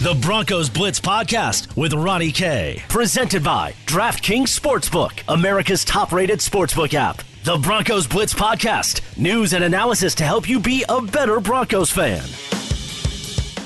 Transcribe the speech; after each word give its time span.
The 0.00 0.14
Broncos 0.14 0.70
Blitz 0.70 1.00
Podcast 1.00 1.76
with 1.76 1.92
Ronnie 1.92 2.30
K. 2.30 2.80
Presented 2.88 3.42
by 3.42 3.74
DraftKings 3.84 4.44
Sportsbook, 4.44 5.24
America's 5.26 5.84
top 5.84 6.12
rated 6.12 6.38
sportsbook 6.38 6.94
app. 6.94 7.20
The 7.42 7.56
Broncos 7.56 8.06
Blitz 8.06 8.32
Podcast, 8.32 9.00
news 9.18 9.54
and 9.54 9.64
analysis 9.64 10.14
to 10.14 10.24
help 10.24 10.48
you 10.48 10.60
be 10.60 10.84
a 10.88 11.02
better 11.02 11.40
Broncos 11.40 11.90
fan. 11.90 12.22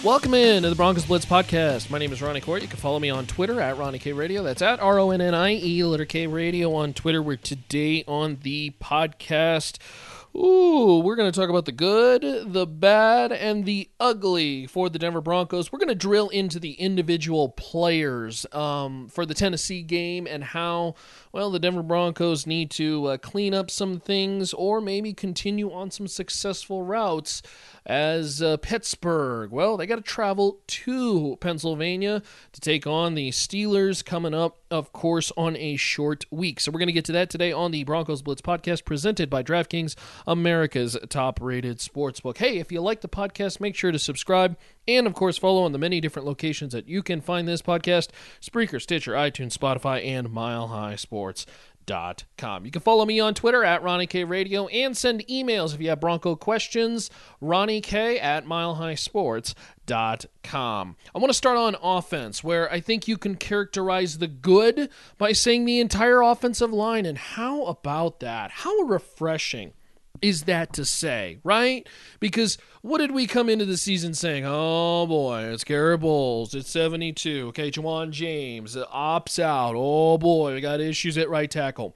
Welcome 0.03 0.33
in 0.33 0.63
to 0.63 0.71
the 0.71 0.75
Broncos 0.75 1.05
Blitz 1.05 1.27
podcast. 1.27 1.91
My 1.91 1.99
name 1.99 2.15
is 2.15 2.23
Ronnie 2.23 2.41
Court. 2.41 2.63
You 2.63 2.69
can 2.69 2.79
follow 2.79 2.99
me 2.99 3.11
on 3.11 3.27
Twitter 3.27 3.61
at 3.61 3.77
Ronnie 3.77 3.99
K 3.99 4.15
Radio. 4.15 4.43
That's 4.43 4.63
at 4.63 4.81
R 4.81 4.99
O 4.99 5.11
N 5.11 5.21
N 5.21 5.35
I 5.35 5.57
E 5.57 5.85
letter 5.85 6.07
K 6.07 6.27
Radio 6.27 6.75
on 6.75 6.95
Twitter. 6.95 7.23
We're 7.23 7.37
today 7.37 8.05
on 8.09 8.39
the 8.41 8.73
podcast. 8.83 9.77
Ooh, 10.35 11.03
we're 11.05 11.17
going 11.17 11.31
to 11.31 11.39
talk 11.39 11.51
about 11.51 11.67
the 11.67 11.73
good, 11.73 12.23
the 12.23 12.67
bad, 12.67 13.33
and 13.33 13.67
the 13.67 13.91
ugly 14.01 14.67
for 14.67 14.89
the 14.89 14.99
Denver 14.99 15.21
Broncos. 15.21 15.71
We're 15.71 15.79
going 15.79 15.91
to 15.91 15.95
drill 15.95 16.31
into 16.31 16.59
the 16.59 16.73
individual 16.73 17.51
players 17.51 18.47
um, 18.53 19.09
for 19.09 19.27
the 19.27 19.35
Tennessee 19.35 19.83
game 19.83 20.27
and 20.27 20.43
how, 20.43 20.95
well, 21.33 21.51
the 21.51 21.59
Denver 21.59 21.83
Broncos 21.83 22.47
need 22.47 22.71
to 22.73 23.07
uh, 23.07 23.17
clean 23.17 23.55
up 23.55 23.71
some 23.71 23.99
things 23.99 24.53
or 24.53 24.83
maybe 24.83 25.15
continue 25.15 25.73
on 25.73 25.91
some 25.91 26.07
successful 26.07 26.83
routes 26.83 27.43
as 27.87 28.43
uh, 28.43 28.59
Pittsburgh. 28.59 29.51
Well, 29.51 29.77
they 29.77 29.87
got 29.87 29.97
to 29.97 30.03
travel 30.03 30.61
to 30.67 31.37
Pennsylvania 31.41 32.23
to 32.53 32.61
take 32.61 32.87
on 32.87 33.15
the 33.15 33.31
Steelers 33.31 34.05
coming 34.05 34.35
up, 34.35 34.59
of 34.71 34.93
course, 34.93 35.33
on 35.37 35.57
a 35.57 35.77
short 35.77 36.27
week. 36.31 36.61
So 36.61 36.71
we're 36.71 36.79
going 36.79 36.89
to 36.89 36.93
get 36.93 37.07
to 37.07 37.13
that 37.13 37.31
today 37.31 37.51
on 37.51 37.71
the 37.71 37.85
Broncos 37.85 38.21
Blitz 38.21 38.43
podcast 38.43 38.85
presented 38.85 39.31
by 39.31 39.43
DraftKings, 39.43 39.97
America's 40.27 40.99
top 41.09 41.41
rated 41.41 41.79
sportsbook. 41.79 42.37
Hey, 42.37 42.59
if 42.59 42.71
you 42.71 42.83
like 42.83 43.01
the 43.01 43.09
podcast, 43.09 43.59
make 43.59 43.75
sure 43.75 43.91
to 43.91 43.99
subscribe 43.99 44.57
and, 44.89 45.07
of 45.07 45.15
course, 45.15 45.39
follow 45.39 45.63
on 45.63 45.73
the 45.73 45.79
many 45.79 46.01
different 46.01 46.27
locations 46.27 46.73
that 46.73 46.89
you 46.89 47.03
can 47.03 47.21
find 47.21 47.47
this 47.47 47.63
podcast 47.63 48.09
Spreaker, 48.41 48.81
Stitcher, 48.81 49.13
iTunes, 49.13 49.57
Spotify, 49.57 50.05
and 50.05 50.31
Mile 50.31 50.69
High 50.69 50.97
Sports. 50.97 51.47
Dot 51.85 52.27
com. 52.39 52.65
You 52.65 52.71
can 52.71 52.81
follow 52.81 53.05
me 53.05 53.19
on 53.19 53.35
Twitter 53.35 53.65
at 53.65 53.83
Ronnie 53.83 54.07
K 54.07 54.23
Radio 54.23 54.69
and 54.69 54.97
send 54.97 55.27
emails 55.27 55.75
if 55.75 55.81
you 55.81 55.89
have 55.89 55.99
Bronco 55.99 56.37
questions. 56.37 57.11
Ronnie 57.41 57.81
K 57.81 58.21
at 58.21 58.47
milehighsports.com. 58.47 60.97
I 61.13 61.19
want 61.19 61.31
to 61.31 61.35
start 61.35 61.59
on 61.59 61.75
offense, 61.83 62.45
where 62.45 62.71
I 62.71 62.79
think 62.79 63.09
you 63.09 63.19
can 63.19 63.35
characterize 63.35 64.19
the 64.19 64.29
good 64.29 64.91
by 65.19 65.33
saying 65.33 65.65
the 65.65 65.81
entire 65.81 66.23
offensive 66.23 66.73
line. 66.73 67.05
And 67.05 67.19
how 67.19 67.65
about 67.65 68.21
that? 68.21 68.53
How 68.53 68.83
refreshing 68.83 69.73
is 70.23 70.45
that 70.45 70.73
to 70.75 70.85
say, 70.85 71.39
right? 71.45 71.87
Because 72.21 72.57
what 72.81 72.99
did 72.99 73.11
we 73.11 73.27
come 73.27 73.49
into 73.49 73.65
the 73.65 73.77
season 73.77 74.15
saying? 74.15 74.45
Oh 74.47 75.07
boy, 75.07 75.43
it's 75.43 75.65
Garett 75.65 76.01
Bolles, 76.01 76.55
it's 76.55 76.71
72. 76.71 77.49
Okay, 77.49 77.71
Ja'Wuan 77.71 78.11
James 78.11 78.77
opts 78.77 79.39
out. 79.39 79.75
Oh 79.77 80.17
boy, 80.17 80.55
we 80.55 80.61
got 80.61 80.81
issues 80.81 81.19
at 81.19 81.29
right 81.29 81.51
tackle. 81.51 81.95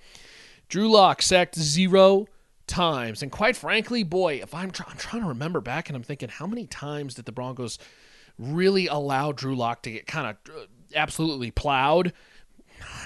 Drew 0.68 0.90
Lock 0.90 1.22
sacked 1.22 1.56
zero 1.56 2.26
times. 2.66 3.22
And 3.22 3.30
quite 3.30 3.56
frankly, 3.56 4.02
boy, 4.02 4.40
if 4.42 4.54
I'm, 4.54 4.72
I'm 4.86 4.96
trying 4.96 5.22
to 5.22 5.28
remember 5.28 5.60
back 5.60 5.88
and 5.88 5.96
I'm 5.96 6.02
thinking, 6.02 6.28
how 6.28 6.46
many 6.46 6.66
times 6.66 7.14
did 7.14 7.24
the 7.24 7.32
Broncos 7.32 7.78
really 8.38 8.86
allow 8.86 9.32
Drew 9.32 9.54
Lock 9.54 9.82
to 9.82 9.90
get 9.90 10.06
kind 10.06 10.26
of 10.26 10.54
uh, 10.54 10.66
absolutely 10.94 11.50
plowed? 11.50 12.12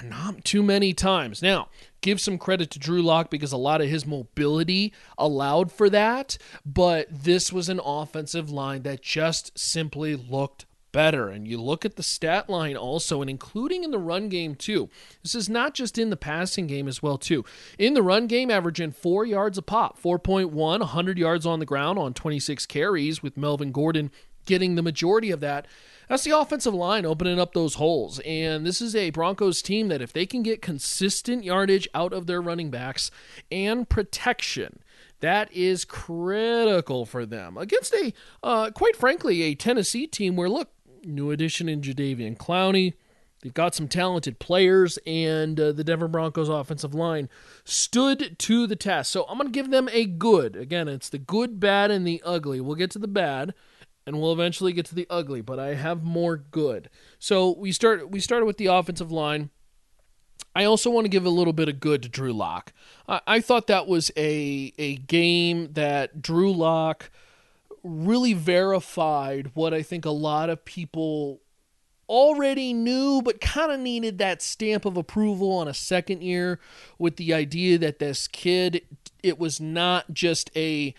Not 0.03 0.43
too 0.43 0.63
many 0.63 0.93
times. 0.93 1.41
Now, 1.41 1.69
give 2.01 2.19
some 2.19 2.37
credit 2.37 2.71
to 2.71 2.79
Drew 2.79 3.01
Lock 3.01 3.29
because 3.29 3.51
a 3.51 3.57
lot 3.57 3.81
of 3.81 3.89
his 3.89 4.05
mobility 4.05 4.93
allowed 5.17 5.71
for 5.71 5.89
that, 5.89 6.37
but 6.65 7.07
this 7.09 7.53
was 7.53 7.69
an 7.69 7.79
offensive 7.83 8.49
line 8.49 8.83
that 8.83 9.01
just 9.01 9.57
simply 9.57 10.15
looked 10.15 10.65
better. 10.91 11.29
And 11.29 11.47
you 11.47 11.61
look 11.61 11.85
at 11.85 11.95
the 11.95 12.03
stat 12.03 12.49
line 12.49 12.75
also, 12.75 13.21
and 13.21 13.29
including 13.29 13.83
in 13.83 13.91
the 13.91 13.99
run 13.99 14.29
game 14.29 14.55
too. 14.55 14.89
This 15.23 15.35
is 15.35 15.49
not 15.49 15.73
just 15.73 15.97
in 15.97 16.09
the 16.09 16.17
passing 16.17 16.67
game 16.67 16.87
as 16.87 17.01
well 17.01 17.17
too. 17.17 17.45
In 17.77 17.93
the 17.93 18.03
run 18.03 18.27
game, 18.27 18.51
averaging 18.51 18.91
four 18.91 19.25
yards 19.25 19.57
a 19.57 19.61
pop, 19.61 20.01
4.1, 20.01 20.51
100 20.51 21.17
yards 21.17 21.45
on 21.45 21.59
the 21.59 21.65
ground 21.65 21.97
on 21.99 22.13
26 22.13 22.65
carries, 22.65 23.23
with 23.23 23.37
Melvin 23.37 23.71
Gordon 23.71 24.11
getting 24.51 24.75
the 24.75 24.81
majority 24.81 25.31
of 25.31 25.39
that. 25.39 25.65
That's 26.09 26.25
the 26.25 26.37
offensive 26.37 26.73
line 26.73 27.05
opening 27.05 27.39
up 27.39 27.53
those 27.53 27.75
holes. 27.75 28.19
And 28.25 28.65
this 28.65 28.81
is 28.81 28.97
a 28.97 29.11
Broncos 29.11 29.61
team 29.61 29.87
that 29.87 30.01
if 30.01 30.11
they 30.11 30.25
can 30.25 30.43
get 30.43 30.61
consistent 30.61 31.45
yardage 31.45 31.87
out 31.93 32.11
of 32.11 32.27
their 32.27 32.41
running 32.41 32.69
backs 32.69 33.11
and 33.49 33.87
protection, 33.87 34.79
that 35.21 35.49
is 35.53 35.85
critical 35.85 37.05
for 37.05 37.25
them 37.25 37.55
against 37.55 37.93
a, 37.93 38.11
uh, 38.43 38.71
quite 38.71 38.97
frankly, 38.97 39.41
a 39.43 39.55
Tennessee 39.55 40.05
team 40.05 40.35
where, 40.35 40.49
look, 40.49 40.71
new 41.05 41.31
addition 41.31 41.69
in 41.69 41.79
Jadeveon 41.79 42.35
Clowney. 42.35 42.95
They've 43.41 43.53
got 43.53 43.73
some 43.73 43.87
talented 43.87 44.37
players, 44.37 44.99
and 45.07 45.57
uh, 45.59 45.71
the 45.71 45.85
Denver 45.85 46.09
Broncos 46.09 46.49
offensive 46.49 46.93
line 46.93 47.29
stood 47.63 48.37
to 48.37 48.67
the 48.67 48.75
test. 48.75 49.11
So 49.11 49.23
I'm 49.29 49.37
going 49.37 49.47
to 49.47 49.57
give 49.57 49.71
them 49.71 49.89
a 49.93 50.05
good. 50.05 50.57
Again, 50.57 50.89
it's 50.89 51.07
the 51.07 51.17
good, 51.17 51.59
bad, 51.59 51.89
and 51.89 52.05
the 52.05 52.21
ugly. 52.25 52.59
We'll 52.59 52.75
get 52.75 52.91
to 52.91 52.99
the 52.99 53.07
bad 53.07 53.53
and 54.11 54.21
we'll 54.21 54.33
eventually 54.33 54.73
get 54.73 54.85
to 54.87 54.95
the 54.95 55.07
ugly, 55.09 55.39
but 55.39 55.57
I 55.57 55.75
have 55.75 56.03
more 56.03 56.35
good. 56.35 56.89
So 57.17 57.55
we 57.57 57.71
start 57.71 58.09
we 58.09 58.19
started 58.19 58.45
with 58.45 58.57
the 58.57 58.65
offensive 58.65 59.09
line. 59.09 59.51
I 60.53 60.65
also 60.65 60.89
want 60.89 61.05
to 61.05 61.09
give 61.09 61.25
a 61.25 61.29
little 61.29 61.53
bit 61.53 61.69
of 61.69 61.79
good 61.79 62.03
to 62.03 62.09
Drew 62.09 62.33
Lock. 62.33 62.73
I, 63.07 63.21
I 63.25 63.39
thought 63.39 63.67
that 63.67 63.87
was 63.87 64.11
a 64.17 64.73
a 64.77 64.97
game 64.97 65.71
that 65.73 66.21
Drew 66.21 66.51
Lock 66.51 67.09
really 67.83 68.33
verified 68.33 69.51
what 69.53 69.73
I 69.73 69.81
think 69.81 70.03
a 70.03 70.11
lot 70.11 70.49
of 70.49 70.65
people 70.65 71.39
already 72.09 72.73
knew 72.73 73.21
but 73.23 73.39
kind 73.39 73.71
of 73.71 73.79
needed 73.79 74.17
that 74.17 74.41
stamp 74.41 74.83
of 74.83 74.97
approval 74.97 75.53
on 75.53 75.69
a 75.69 75.73
second 75.73 76.21
year 76.21 76.59
with 76.99 77.15
the 77.15 77.33
idea 77.33 77.77
that 77.77 77.99
this 77.99 78.27
kid 78.27 78.81
it 79.23 79.39
was 79.39 79.61
not 79.61 80.13
just 80.13 80.51
a 80.53 80.93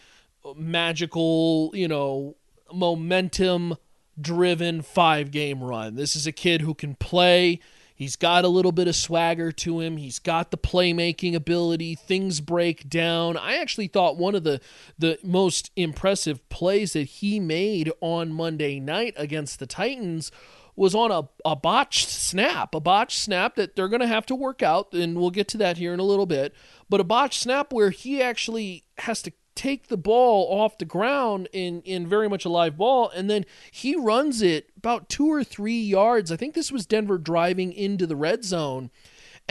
magical, 0.56 1.70
you 1.74 1.88
know, 1.88 2.36
momentum 2.74 3.76
driven 4.20 4.82
five 4.82 5.30
game 5.30 5.62
run. 5.62 5.94
This 5.94 6.16
is 6.16 6.26
a 6.26 6.32
kid 6.32 6.60
who 6.60 6.74
can 6.74 6.94
play. 6.94 7.60
He's 7.94 8.16
got 8.16 8.44
a 8.44 8.48
little 8.48 8.72
bit 8.72 8.88
of 8.88 8.96
swagger 8.96 9.52
to 9.52 9.80
him. 9.80 9.96
He's 9.96 10.18
got 10.18 10.50
the 10.50 10.58
playmaking 10.58 11.34
ability. 11.34 11.94
Things 11.94 12.40
break 12.40 12.88
down. 12.88 13.36
I 13.36 13.58
actually 13.58 13.86
thought 13.86 14.16
one 14.16 14.34
of 14.34 14.44
the 14.44 14.60
the 14.98 15.18
most 15.22 15.70
impressive 15.76 16.48
plays 16.48 16.94
that 16.94 17.04
he 17.04 17.38
made 17.38 17.92
on 18.00 18.32
Monday 18.32 18.80
night 18.80 19.14
against 19.16 19.58
the 19.58 19.66
Titans 19.66 20.32
was 20.74 20.94
on 20.94 21.10
a, 21.10 21.28
a 21.44 21.54
botched 21.54 22.08
snap, 22.08 22.74
a 22.74 22.80
botched 22.80 23.18
snap 23.18 23.56
that 23.56 23.76
they're 23.76 23.88
going 23.88 24.00
to 24.00 24.06
have 24.06 24.24
to 24.26 24.34
work 24.34 24.62
out, 24.62 24.92
and 24.94 25.16
we'll 25.16 25.30
get 25.30 25.46
to 25.48 25.58
that 25.58 25.76
here 25.76 25.92
in 25.92 26.00
a 26.00 26.04
little 26.04 26.26
bit. 26.26 26.54
But 26.88 27.00
a 27.00 27.04
botched 27.04 27.42
snap 27.42 27.72
where 27.72 27.90
he 27.90 28.22
actually 28.22 28.84
has 28.98 29.22
to 29.22 29.32
take 29.54 29.88
the 29.88 29.96
ball 29.96 30.46
off 30.60 30.78
the 30.78 30.84
ground 30.84 31.48
in 31.52 31.82
in 31.82 32.06
very 32.06 32.28
much 32.28 32.44
a 32.44 32.48
live 32.48 32.76
ball 32.76 33.10
and 33.10 33.28
then 33.28 33.44
he 33.70 33.94
runs 33.94 34.42
it 34.42 34.70
about 34.76 35.08
2 35.08 35.30
or 35.30 35.44
3 35.44 35.78
yards. 35.78 36.32
I 36.32 36.36
think 36.36 36.54
this 36.54 36.72
was 36.72 36.86
Denver 36.86 37.18
driving 37.18 37.72
into 37.72 38.06
the 38.06 38.16
red 38.16 38.44
zone 38.44 38.90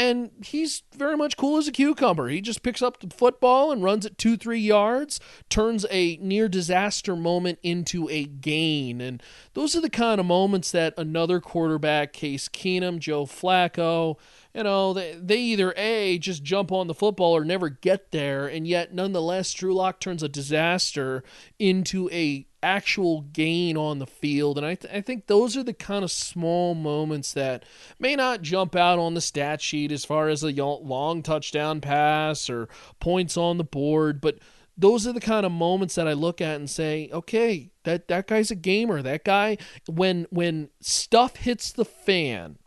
and 0.01 0.31
he's 0.43 0.81
very 0.95 1.15
much 1.15 1.37
cool 1.37 1.59
as 1.59 1.67
a 1.67 1.71
cucumber. 1.71 2.27
He 2.27 2.41
just 2.41 2.63
picks 2.63 2.81
up 2.81 2.99
the 2.99 3.15
football 3.15 3.71
and 3.71 3.83
runs 3.83 4.03
it 4.03 4.17
2 4.17 4.35
3 4.35 4.59
yards, 4.59 5.19
turns 5.47 5.85
a 5.91 6.17
near 6.17 6.49
disaster 6.49 7.15
moment 7.15 7.59
into 7.61 8.09
a 8.09 8.25
gain. 8.25 8.99
And 8.99 9.21
those 9.53 9.75
are 9.75 9.81
the 9.81 9.91
kind 9.91 10.19
of 10.19 10.25
moments 10.25 10.71
that 10.71 10.95
another 10.97 11.39
quarterback, 11.39 12.13
Case 12.13 12.49
Keenum, 12.49 12.97
Joe 12.97 13.25
Flacco, 13.27 14.17
you 14.55 14.63
know, 14.63 14.91
they, 14.93 15.15
they 15.21 15.37
either 15.37 15.71
A, 15.77 16.17
just 16.17 16.41
jump 16.41 16.71
on 16.71 16.87
the 16.87 16.95
football 16.95 17.37
or 17.37 17.45
never 17.45 17.69
get 17.69 18.09
there, 18.09 18.47
and 18.47 18.67
yet 18.67 18.95
nonetheless, 18.95 19.53
Drew 19.53 19.73
Lock 19.73 19.99
turns 19.99 20.23
a 20.23 20.27
disaster 20.27 21.23
into 21.59 22.09
a 22.11 22.47
actual 22.63 23.21
gain 23.21 23.77
on 23.77 23.99
the 23.99 24.05
field. 24.05 24.57
And 24.57 24.65
I, 24.65 24.75
th- 24.75 24.93
I 24.93 25.01
think 25.01 25.27
those 25.27 25.57
are 25.57 25.63
the 25.63 25.73
kind 25.73 26.03
of 26.03 26.11
small 26.11 26.75
moments 26.75 27.33
that 27.33 27.65
may 27.99 28.15
not 28.15 28.41
jump 28.41 28.75
out 28.75 28.99
on 28.99 29.13
the 29.13 29.21
stat 29.21 29.61
sheet 29.61 29.91
as 29.91 30.05
far 30.05 30.27
as 30.27 30.43
a 30.43 30.51
long 30.51 31.23
touchdown 31.23 31.81
pass 31.81 32.49
or 32.49 32.69
points 32.99 33.37
on 33.37 33.57
the 33.57 33.63
board, 33.63 34.21
but 34.21 34.37
those 34.77 35.05
are 35.05 35.13
the 35.13 35.19
kind 35.19 35.45
of 35.45 35.51
moments 35.51 35.95
that 35.95 36.07
I 36.07 36.13
look 36.13 36.41
at 36.41 36.55
and 36.55 36.69
say, 36.69 37.09
okay, 37.11 37.71
that, 37.83 38.07
that 38.07 38.27
guy's 38.27 38.51
a 38.51 38.55
gamer. 38.55 39.01
That 39.01 39.23
guy, 39.23 39.57
when 39.87 40.25
when 40.29 40.69
stuff 40.79 41.35
hits 41.35 41.71
the 41.71 41.85
fan, 41.85 42.57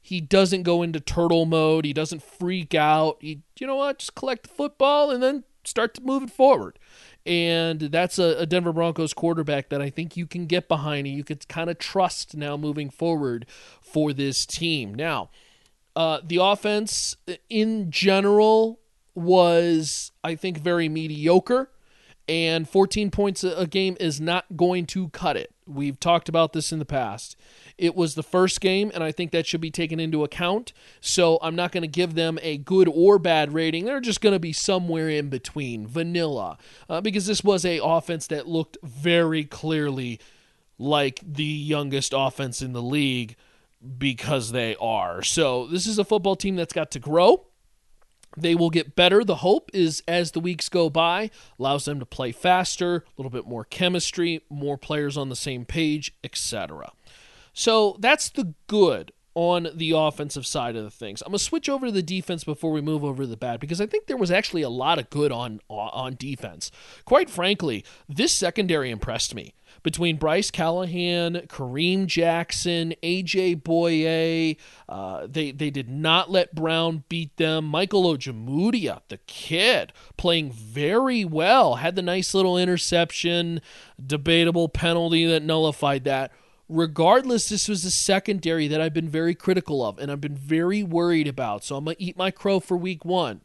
he 0.00 0.20
doesn't 0.20 0.62
go 0.62 0.82
into 0.82 1.00
turtle 1.00 1.44
mode. 1.44 1.84
He 1.84 1.92
doesn't 1.92 2.22
freak 2.22 2.74
out. 2.74 3.18
He, 3.20 3.42
you 3.58 3.66
know 3.66 3.76
what, 3.76 3.98
just 3.98 4.14
collect 4.14 4.44
the 4.44 4.48
football 4.48 5.10
and 5.10 5.22
then 5.22 5.44
start 5.64 5.94
it 6.22 6.30
forward. 6.30 6.78
And 7.26 7.80
that's 7.80 8.18
a, 8.18 8.38
a 8.38 8.46
Denver 8.46 8.72
Broncos 8.72 9.12
quarterback 9.12 9.68
that 9.68 9.82
I 9.82 9.90
think 9.90 10.16
you 10.16 10.26
can 10.26 10.46
get 10.46 10.68
behind 10.68 11.06
and 11.06 11.14
you 11.16 11.24
could 11.24 11.46
kind 11.48 11.68
of 11.68 11.78
trust 11.78 12.36
now 12.36 12.56
moving 12.56 12.88
forward 12.88 13.46
for 13.80 14.12
this 14.12 14.46
team. 14.46 14.94
Now, 14.94 15.30
uh, 15.94 16.20
the 16.24 16.36
offense 16.36 17.16
in 17.48 17.90
general 17.90 18.80
was, 19.14 20.12
I 20.24 20.34
think, 20.34 20.58
very 20.58 20.88
mediocre. 20.88 21.70
And 22.30 22.68
14 22.68 23.10
points 23.10 23.42
a 23.42 23.66
game 23.66 23.96
is 23.98 24.20
not 24.20 24.56
going 24.56 24.86
to 24.86 25.08
cut 25.08 25.36
it. 25.36 25.52
We've 25.66 25.98
talked 25.98 26.28
about 26.28 26.52
this 26.52 26.70
in 26.70 26.78
the 26.78 26.84
past. 26.84 27.36
It 27.76 27.96
was 27.96 28.14
the 28.14 28.22
first 28.22 28.60
game, 28.60 28.92
and 28.94 29.02
I 29.02 29.10
think 29.10 29.32
that 29.32 29.46
should 29.46 29.60
be 29.60 29.72
taken 29.72 29.98
into 29.98 30.22
account. 30.22 30.72
So 31.00 31.40
I'm 31.42 31.56
not 31.56 31.72
going 31.72 31.82
to 31.82 31.88
give 31.88 32.14
them 32.14 32.38
a 32.40 32.56
good 32.56 32.88
or 32.88 33.18
bad 33.18 33.52
rating. 33.52 33.84
They're 33.84 33.98
just 33.98 34.20
going 34.20 34.32
to 34.32 34.38
be 34.38 34.52
somewhere 34.52 35.08
in 35.08 35.28
between, 35.28 35.88
vanilla, 35.88 36.56
uh, 36.88 37.00
because 37.00 37.26
this 37.26 37.42
was 37.42 37.64
a 37.64 37.80
offense 37.82 38.28
that 38.28 38.46
looked 38.46 38.78
very 38.84 39.44
clearly 39.44 40.20
like 40.78 41.20
the 41.26 41.42
youngest 41.42 42.14
offense 42.16 42.62
in 42.62 42.72
the 42.72 42.82
league 42.82 43.34
because 43.98 44.52
they 44.52 44.76
are. 44.76 45.24
So 45.24 45.66
this 45.66 45.88
is 45.88 45.98
a 45.98 46.04
football 46.04 46.36
team 46.36 46.54
that's 46.54 46.72
got 46.72 46.92
to 46.92 47.00
grow. 47.00 47.46
They 48.36 48.54
will 48.54 48.70
get 48.70 48.94
better. 48.94 49.24
The 49.24 49.36
hope 49.36 49.70
is 49.72 50.02
as 50.06 50.32
the 50.32 50.40
weeks 50.40 50.68
go 50.68 50.88
by, 50.88 51.30
allows 51.58 51.84
them 51.84 51.98
to 51.98 52.06
play 52.06 52.32
faster, 52.32 52.96
a 52.96 53.02
little 53.16 53.30
bit 53.30 53.46
more 53.46 53.64
chemistry, 53.64 54.42
more 54.48 54.78
players 54.78 55.16
on 55.16 55.28
the 55.28 55.36
same 55.36 55.64
page, 55.64 56.14
etc. 56.22 56.92
So 57.52 57.96
that's 57.98 58.28
the 58.28 58.54
good 58.66 59.12
on 59.34 59.68
the 59.74 59.92
offensive 59.92 60.46
side 60.46 60.76
of 60.76 60.84
the 60.84 60.90
things. 60.90 61.22
I'm 61.22 61.30
going 61.30 61.38
to 61.38 61.44
switch 61.44 61.68
over 61.68 61.86
to 61.86 61.92
the 61.92 62.02
defense 62.02 62.44
before 62.44 62.72
we 62.72 62.80
move 62.80 63.04
over 63.04 63.22
to 63.22 63.28
the 63.28 63.36
bad 63.36 63.60
because 63.60 63.80
I 63.80 63.86
think 63.86 64.06
there 64.06 64.16
was 64.16 64.30
actually 64.30 64.62
a 64.62 64.68
lot 64.68 64.98
of 64.98 65.10
good 65.10 65.32
on 65.32 65.60
on 65.68 66.16
defense. 66.16 66.70
Quite 67.04 67.30
frankly, 67.30 67.84
this 68.08 68.32
secondary 68.32 68.90
impressed 68.90 69.34
me. 69.34 69.54
Between 69.82 70.16
Bryce 70.16 70.50
Callahan, 70.50 71.34
Kareem 71.48 72.06
Jackson, 72.06 72.94
AJ 73.02 73.62
Bouye. 73.62 74.56
uh, 74.88 75.26
they 75.26 75.52
they 75.52 75.70
did 75.70 75.88
not 75.88 76.30
let 76.30 76.54
Brown 76.54 77.04
beat 77.08 77.36
them. 77.36 77.64
Michael 77.64 78.04
Ojemudia, 78.04 79.00
the 79.08 79.18
kid, 79.26 79.92
playing 80.16 80.52
very 80.52 81.24
well, 81.24 81.76
had 81.76 81.96
the 81.96 82.02
nice 82.02 82.34
little 82.34 82.58
interception, 82.58 83.60
debatable 84.04 84.68
penalty 84.68 85.24
that 85.26 85.42
nullified 85.42 86.04
that 86.04 86.30
regardless, 86.70 87.48
this 87.48 87.68
was 87.68 87.84
a 87.84 87.90
secondary 87.90 88.68
that 88.68 88.80
I've 88.80 88.94
been 88.94 89.08
very 89.08 89.34
critical 89.34 89.84
of 89.84 89.98
and 89.98 90.10
I've 90.10 90.20
been 90.20 90.36
very 90.36 90.82
worried 90.82 91.26
about. 91.26 91.64
So 91.64 91.76
I'm 91.76 91.84
going 91.84 91.96
to 91.96 92.02
eat 92.02 92.16
my 92.16 92.30
crow 92.30 92.60
for 92.60 92.76
week 92.76 93.04
one. 93.04 93.40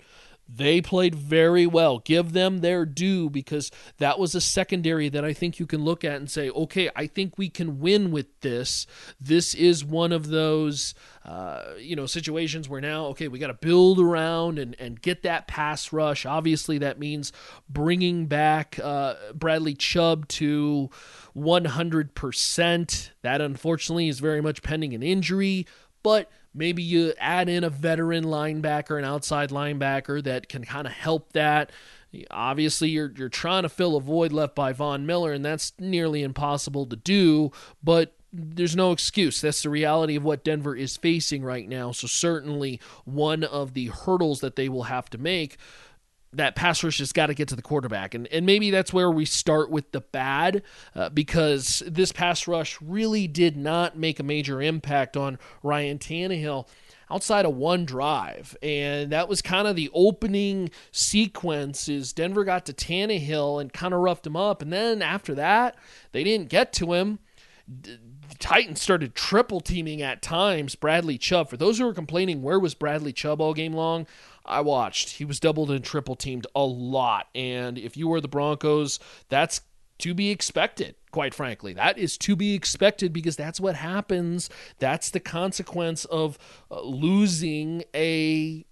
They 0.48 0.80
played 0.80 1.16
very 1.16 1.66
well. 1.66 2.00
Give 2.00 2.34
them 2.34 2.60
their 2.60 2.86
due 2.86 3.30
because 3.30 3.72
that 3.98 4.20
was 4.20 4.36
a 4.36 4.42
secondary 4.42 5.10
that 5.10 5.26
I 5.26 5.34
think 5.34 5.60
you 5.60 5.66
can 5.66 5.84
look 5.84 6.04
at 6.04 6.18
and 6.18 6.30
say, 6.30 6.50
okay, 6.50 6.90
I 6.96 7.08
think 7.08 7.38
we 7.38 7.50
can 7.50 7.80
win 7.80 8.12
with 8.12 8.28
this. 8.42 8.86
This 9.20 9.56
is 9.56 9.84
one 9.84 10.12
of 10.12 10.28
those, 10.28 10.94
uh, 11.26 11.74
you 11.80 11.96
know, 11.96 12.06
situations 12.06 12.70
where 12.70 12.82
now, 12.82 13.06
okay, 13.08 13.28
we 13.28 13.40
got 13.40 13.48
to 13.48 13.54
build 13.54 14.00
around 14.00 14.60
and, 14.60 14.76
and 14.80 15.02
get 15.02 15.24
that 15.24 15.48
pass 15.48 15.92
rush. 15.92 16.26
Obviously, 16.26 16.78
that 16.78 17.00
means 17.00 17.34
bringing 17.68 18.28
back 18.28 18.80
uh, 18.84 19.16
Bradley 19.34 19.74
Chubb 19.74 20.28
to 20.30 20.90
100%. 21.36 23.10
That 23.24 23.42
unfortunately 23.42 24.08
is 24.08 24.20
very 24.20 24.42
much 24.42 24.62
pending 24.62 24.94
an 24.94 25.04
injury, 25.04 25.66
but 26.06 26.30
maybe 26.54 26.84
you 26.84 27.14
add 27.18 27.50
in 27.50 27.64
a 27.64 27.70
veteran 27.72 28.26
linebacker, 28.26 29.00
an 29.00 29.04
outside 29.04 29.50
linebacker 29.50 30.24
that 30.24 30.48
can 30.48 30.64
kind 30.64 30.86
of 30.86 30.94
help 30.94 31.34
that. 31.34 31.72
Obviously, 32.30 32.90
you're 32.90 33.12
you're 33.18 33.28
trying 33.28 33.64
to 33.64 33.70
fill 33.70 33.96
a 33.96 34.00
void 34.00 34.32
left 34.32 34.54
by 34.54 34.72
Von 34.72 35.08
Miller, 35.08 35.34
and 35.34 35.44
that's 35.44 35.74
nearly 35.80 36.22
impossible 36.22 36.86
to 36.86 36.96
do. 36.96 37.52
But 37.84 38.14
there's 38.32 38.76
no 38.76 38.92
excuse. 38.92 39.42
That's 39.42 39.64
the 39.64 39.72
reality 39.72 40.16
of 40.16 40.24
what 40.24 40.44
Denver 40.44 40.76
is 40.76 40.96
facing 40.96 41.44
right 41.44 41.68
now. 41.68 41.92
So 41.92 42.06
certainly 42.06 42.80
one 43.04 43.44
of 43.44 43.74
the 43.74 43.88
hurdles 43.88 44.42
that 44.42 44.56
they 44.56 44.70
will 44.70 44.84
have 44.84 45.10
to 45.10 45.18
make 45.18 45.58
that 46.36 46.56
pass 46.56 46.84
rush 46.84 47.00
has 47.00 47.12
got 47.12 47.28
to 47.28 47.34
get 47.34 47.48
to 47.50 47.56
the 47.56 47.62
quarterback. 47.62 48.14
And, 48.14 48.28
and 48.28 48.46
maybe 48.46 48.72
that's 48.72 48.94
where 48.94 49.10
we 49.12 49.26
start 49.26 49.70
with 49.70 49.92
the 49.92 50.02
bad 50.02 50.64
uh, 50.96 51.10
because 51.10 51.84
this 51.86 52.12
pass 52.12 52.48
rush 52.48 52.80
really 52.82 53.28
did 53.28 53.58
not 53.58 53.98
make 53.98 54.20
a 54.20 54.24
major 54.24 54.62
impact 54.62 55.18
on 55.18 55.40
Ryan 55.64 55.98
Tannehill 55.98 56.68
outside 57.10 57.46
of 57.46 57.56
one 57.56 57.86
drive. 57.86 58.56
And 58.62 59.12
that 59.12 59.30
was 59.30 59.42
kind 59.42 59.68
of 59.68 59.76
the 59.76 59.90
opening 59.94 60.72
sequence 60.92 61.88
is 61.88 62.14
Denver 62.14 62.44
got 62.44 62.66
to 62.66 62.74
Tannehill 62.74 63.62
and 63.62 63.72
kind 63.72 63.94
of 63.94 64.00
roughed 64.00 64.26
him 64.26 64.36
up. 64.36 64.62
And 64.62 64.72
then 64.72 65.02
after 65.02 65.36
that, 65.36 65.76
they 66.12 66.24
didn't 66.24 66.50
get 66.50 66.74
to 66.74 66.94
him. 66.94 67.20
The 67.68 68.00
Titans 68.40 68.82
started 68.82 69.16
triple 69.16 69.60
teaming 69.60 70.02
at 70.02 70.22
times 70.22 70.76
Bradley 70.76 71.18
Chubb. 71.18 71.50
For 71.50 71.58
those 71.58 71.80
who 71.80 71.88
are 71.88 71.94
complaining, 71.94 72.42
where 72.42 72.60
was 72.60 72.76
Bradley 72.76 73.14
Chubb 73.14 73.42
all 73.42 73.54
game 73.54 73.74
long? 73.74 74.08
I 74.46 74.62
watched. 74.62 75.12
He 75.12 75.26
was 75.26 75.40
doubled 75.40 75.72
and 75.72 75.84
triple 75.84 76.16
teamed 76.16 76.48
a 76.56 76.64
lot. 76.64 77.28
And 77.36 77.78
if 77.78 77.98
you 77.98 78.08
were 78.08 78.22
the 78.22 78.28
Broncos, 78.28 79.00
that's 79.30 79.62
to 80.00 80.14
be 80.14 80.30
expected, 80.30 80.96
quite 81.12 81.34
frankly. 81.34 81.74
That 81.74 81.98
is 81.98 82.18
to 82.20 82.36
be 82.36 82.54
expected 82.54 83.14
because 83.14 83.36
that's 83.36 83.60
what 83.60 83.76
happens. 83.76 84.50
That's 84.80 85.10
the 85.10 85.20
consequence 85.20 86.06
of 86.06 86.38
uh, 86.70 86.82
losing 86.82 87.84
a 87.94 88.66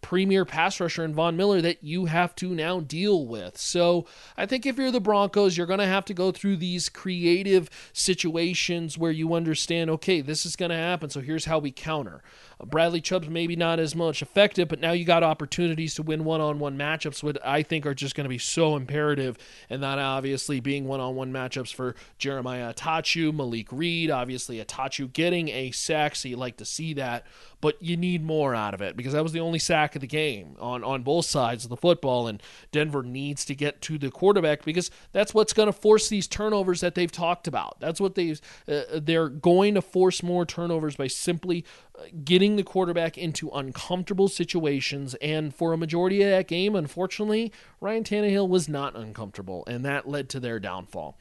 premier 0.00 0.44
pass 0.44 0.80
rusher 0.80 1.04
in 1.04 1.14
Von 1.14 1.36
Miller 1.36 1.60
that 1.60 1.82
you 1.82 2.06
have 2.06 2.34
to 2.36 2.50
now 2.50 2.80
deal 2.80 3.26
with. 3.26 3.58
So 3.58 4.06
I 4.36 4.46
think 4.46 4.66
if 4.66 4.76
you're 4.76 4.90
the 4.90 5.00
Broncos, 5.00 5.56
you're 5.56 5.66
going 5.66 5.78
to 5.80 5.86
have 5.86 6.04
to 6.06 6.14
go 6.14 6.32
through 6.32 6.56
these 6.56 6.88
creative 6.88 7.70
situations 7.92 8.98
where 8.98 9.10
you 9.10 9.34
understand, 9.34 9.90
okay, 9.90 10.20
this 10.20 10.46
is 10.46 10.56
going 10.56 10.70
to 10.70 10.76
happen. 10.76 11.10
So 11.10 11.20
here's 11.20 11.44
how 11.46 11.58
we 11.58 11.70
counter. 11.70 12.22
Uh, 12.60 12.64
Bradley 12.66 13.00
Chubb's 13.00 13.28
maybe 13.28 13.56
not 13.56 13.78
as 13.78 13.94
much 13.94 14.22
effective, 14.22 14.68
but 14.68 14.80
now 14.80 14.92
you 14.92 15.04
got 15.04 15.22
opportunities 15.22 15.94
to 15.94 16.02
win 16.02 16.24
one-on-one 16.24 16.76
matchups, 16.76 17.22
which 17.22 17.36
I 17.44 17.62
think 17.62 17.86
are 17.86 17.94
just 17.94 18.14
going 18.14 18.24
to 18.24 18.28
be 18.28 18.38
so 18.38 18.76
imperative. 18.76 19.36
And 19.68 19.82
that 19.82 19.98
obviously 19.98 20.60
being 20.60 20.86
one-on-one 20.86 21.32
matchups 21.32 21.74
for 21.74 21.94
Jeremiah 22.18 22.72
Attaochu, 22.72 23.34
Malik 23.34 23.72
Reed, 23.72 24.10
obviously 24.10 24.62
Attaochu 24.64 25.12
getting 25.12 25.48
a 25.48 25.70
sack, 25.70 26.16
so 26.16 26.28
you 26.28 26.36
like 26.36 26.56
to 26.58 26.64
see 26.64 26.94
that 26.94 27.26
but 27.60 27.80
you 27.82 27.96
need 27.96 28.22
more 28.22 28.54
out 28.54 28.74
of 28.74 28.80
it 28.80 28.96
because 28.96 29.12
that 29.12 29.22
was 29.22 29.32
the 29.32 29.40
only 29.40 29.58
sack 29.58 29.94
of 29.94 30.00
the 30.00 30.06
game 30.06 30.56
on, 30.60 30.84
on 30.84 31.02
both 31.02 31.24
sides 31.24 31.64
of 31.64 31.70
the 31.70 31.76
football. 31.76 32.26
And 32.26 32.42
Denver 32.70 33.02
needs 33.02 33.44
to 33.46 33.54
get 33.54 33.80
to 33.82 33.98
the 33.98 34.10
quarterback 34.10 34.64
because 34.64 34.90
that's 35.12 35.32
what's 35.32 35.52
going 35.52 35.66
to 35.66 35.72
force 35.72 36.08
these 36.08 36.26
turnovers 36.26 36.80
that 36.80 36.94
they've 36.94 37.10
talked 37.10 37.48
about. 37.48 37.80
That's 37.80 38.00
what 38.00 38.14
they 38.14 38.36
uh, 38.68 39.00
they're 39.00 39.28
going 39.28 39.74
to 39.74 39.82
force 39.82 40.22
more 40.22 40.44
turnovers 40.44 40.96
by 40.96 41.06
simply 41.06 41.64
uh, 41.98 42.02
getting 42.24 42.56
the 42.56 42.62
quarterback 42.62 43.16
into 43.16 43.50
uncomfortable 43.50 44.28
situations. 44.28 45.14
And 45.16 45.54
for 45.54 45.72
a 45.72 45.78
majority 45.78 46.22
of 46.22 46.30
that 46.30 46.48
game, 46.48 46.74
unfortunately, 46.74 47.52
Ryan 47.80 48.04
Tannehill 48.04 48.48
was 48.48 48.68
not 48.68 48.96
uncomfortable, 48.96 49.64
and 49.66 49.84
that 49.84 50.08
led 50.08 50.28
to 50.30 50.40
their 50.40 50.60
downfall. 50.60 51.18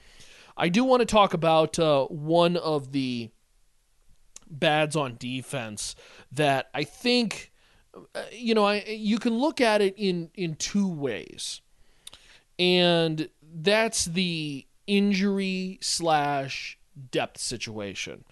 I 0.58 0.70
do 0.70 0.84
want 0.84 1.02
to 1.02 1.06
talk 1.06 1.34
about 1.34 1.78
uh, 1.78 2.06
one 2.06 2.56
of 2.56 2.92
the 2.94 3.30
bads 4.50 4.96
on 4.96 5.16
defense 5.18 5.96
that 6.32 6.70
I 6.74 6.84
think 6.84 7.52
uh, 8.14 8.24
you 8.32 8.54
know 8.54 8.66
I 8.66 8.84
you 8.88 9.20
can 9.20 9.38
look 9.38 9.62
at 9.62 9.82
it 9.82 9.96
in 9.98 10.30
in 10.36 10.56
two 10.56 10.88
ways, 10.88 11.62
and 12.60 13.30
that's 13.42 14.06
the 14.06 14.66
injury 14.88 15.80
slash 15.82 16.78
depth 17.12 17.40
situation. 17.40 18.24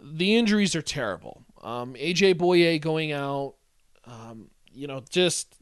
The 0.00 0.36
injuries 0.36 0.74
are 0.76 0.82
terrible. 0.82 1.44
Um, 1.62 1.94
AJ 1.94 2.34
Bouye 2.34 2.80
going 2.80 3.12
out, 3.12 3.54
um, 4.04 4.50
you 4.72 4.86
know, 4.86 5.02
just 5.08 5.56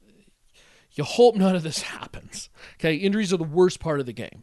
you 0.92 1.04
hope 1.04 1.36
none 1.36 1.54
of 1.54 1.62
this 1.62 1.82
happens. 1.82 2.48
Okay, 2.78 2.96
injuries 2.96 3.32
are 3.32 3.38
the 3.38 3.44
worst 3.44 3.80
part 3.80 4.00
of 4.00 4.06
the 4.06 4.12
game, 4.12 4.42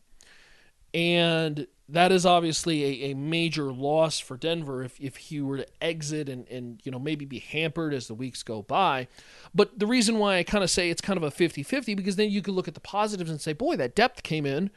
and 0.93 1.67
that 1.91 2.11
is 2.11 2.25
obviously 2.25 2.83
a, 2.83 3.11
a 3.11 3.15
major 3.15 3.71
loss 3.71 4.19
for 4.19 4.37
Denver 4.37 4.83
if, 4.83 4.99
if 4.99 5.17
he 5.17 5.41
were 5.41 5.57
to 5.57 5.67
exit 5.81 6.29
and, 6.29 6.47
and 6.47 6.79
you 6.83 6.91
know 6.91 6.99
maybe 6.99 7.25
be 7.25 7.39
hampered 7.39 7.93
as 7.93 8.07
the 8.07 8.13
weeks 8.13 8.43
go 8.43 8.61
by. 8.61 9.07
But 9.53 9.79
the 9.79 9.87
reason 9.87 10.17
why 10.17 10.37
I 10.37 10.43
kind 10.43 10.63
of 10.63 10.69
say 10.69 10.89
it's 10.89 11.01
kind 11.01 11.17
of 11.17 11.23
a 11.23 11.31
50-50 11.31 11.95
because 11.95 12.15
then 12.15 12.29
you 12.29 12.41
could 12.41 12.53
look 12.53 12.67
at 12.67 12.73
the 12.75 12.79
positives 12.79 13.29
and 13.29 13.41
say, 13.41 13.53
boy, 13.53 13.75
that 13.77 13.95
depth 13.95 14.23
came 14.23 14.45
in 14.45 14.69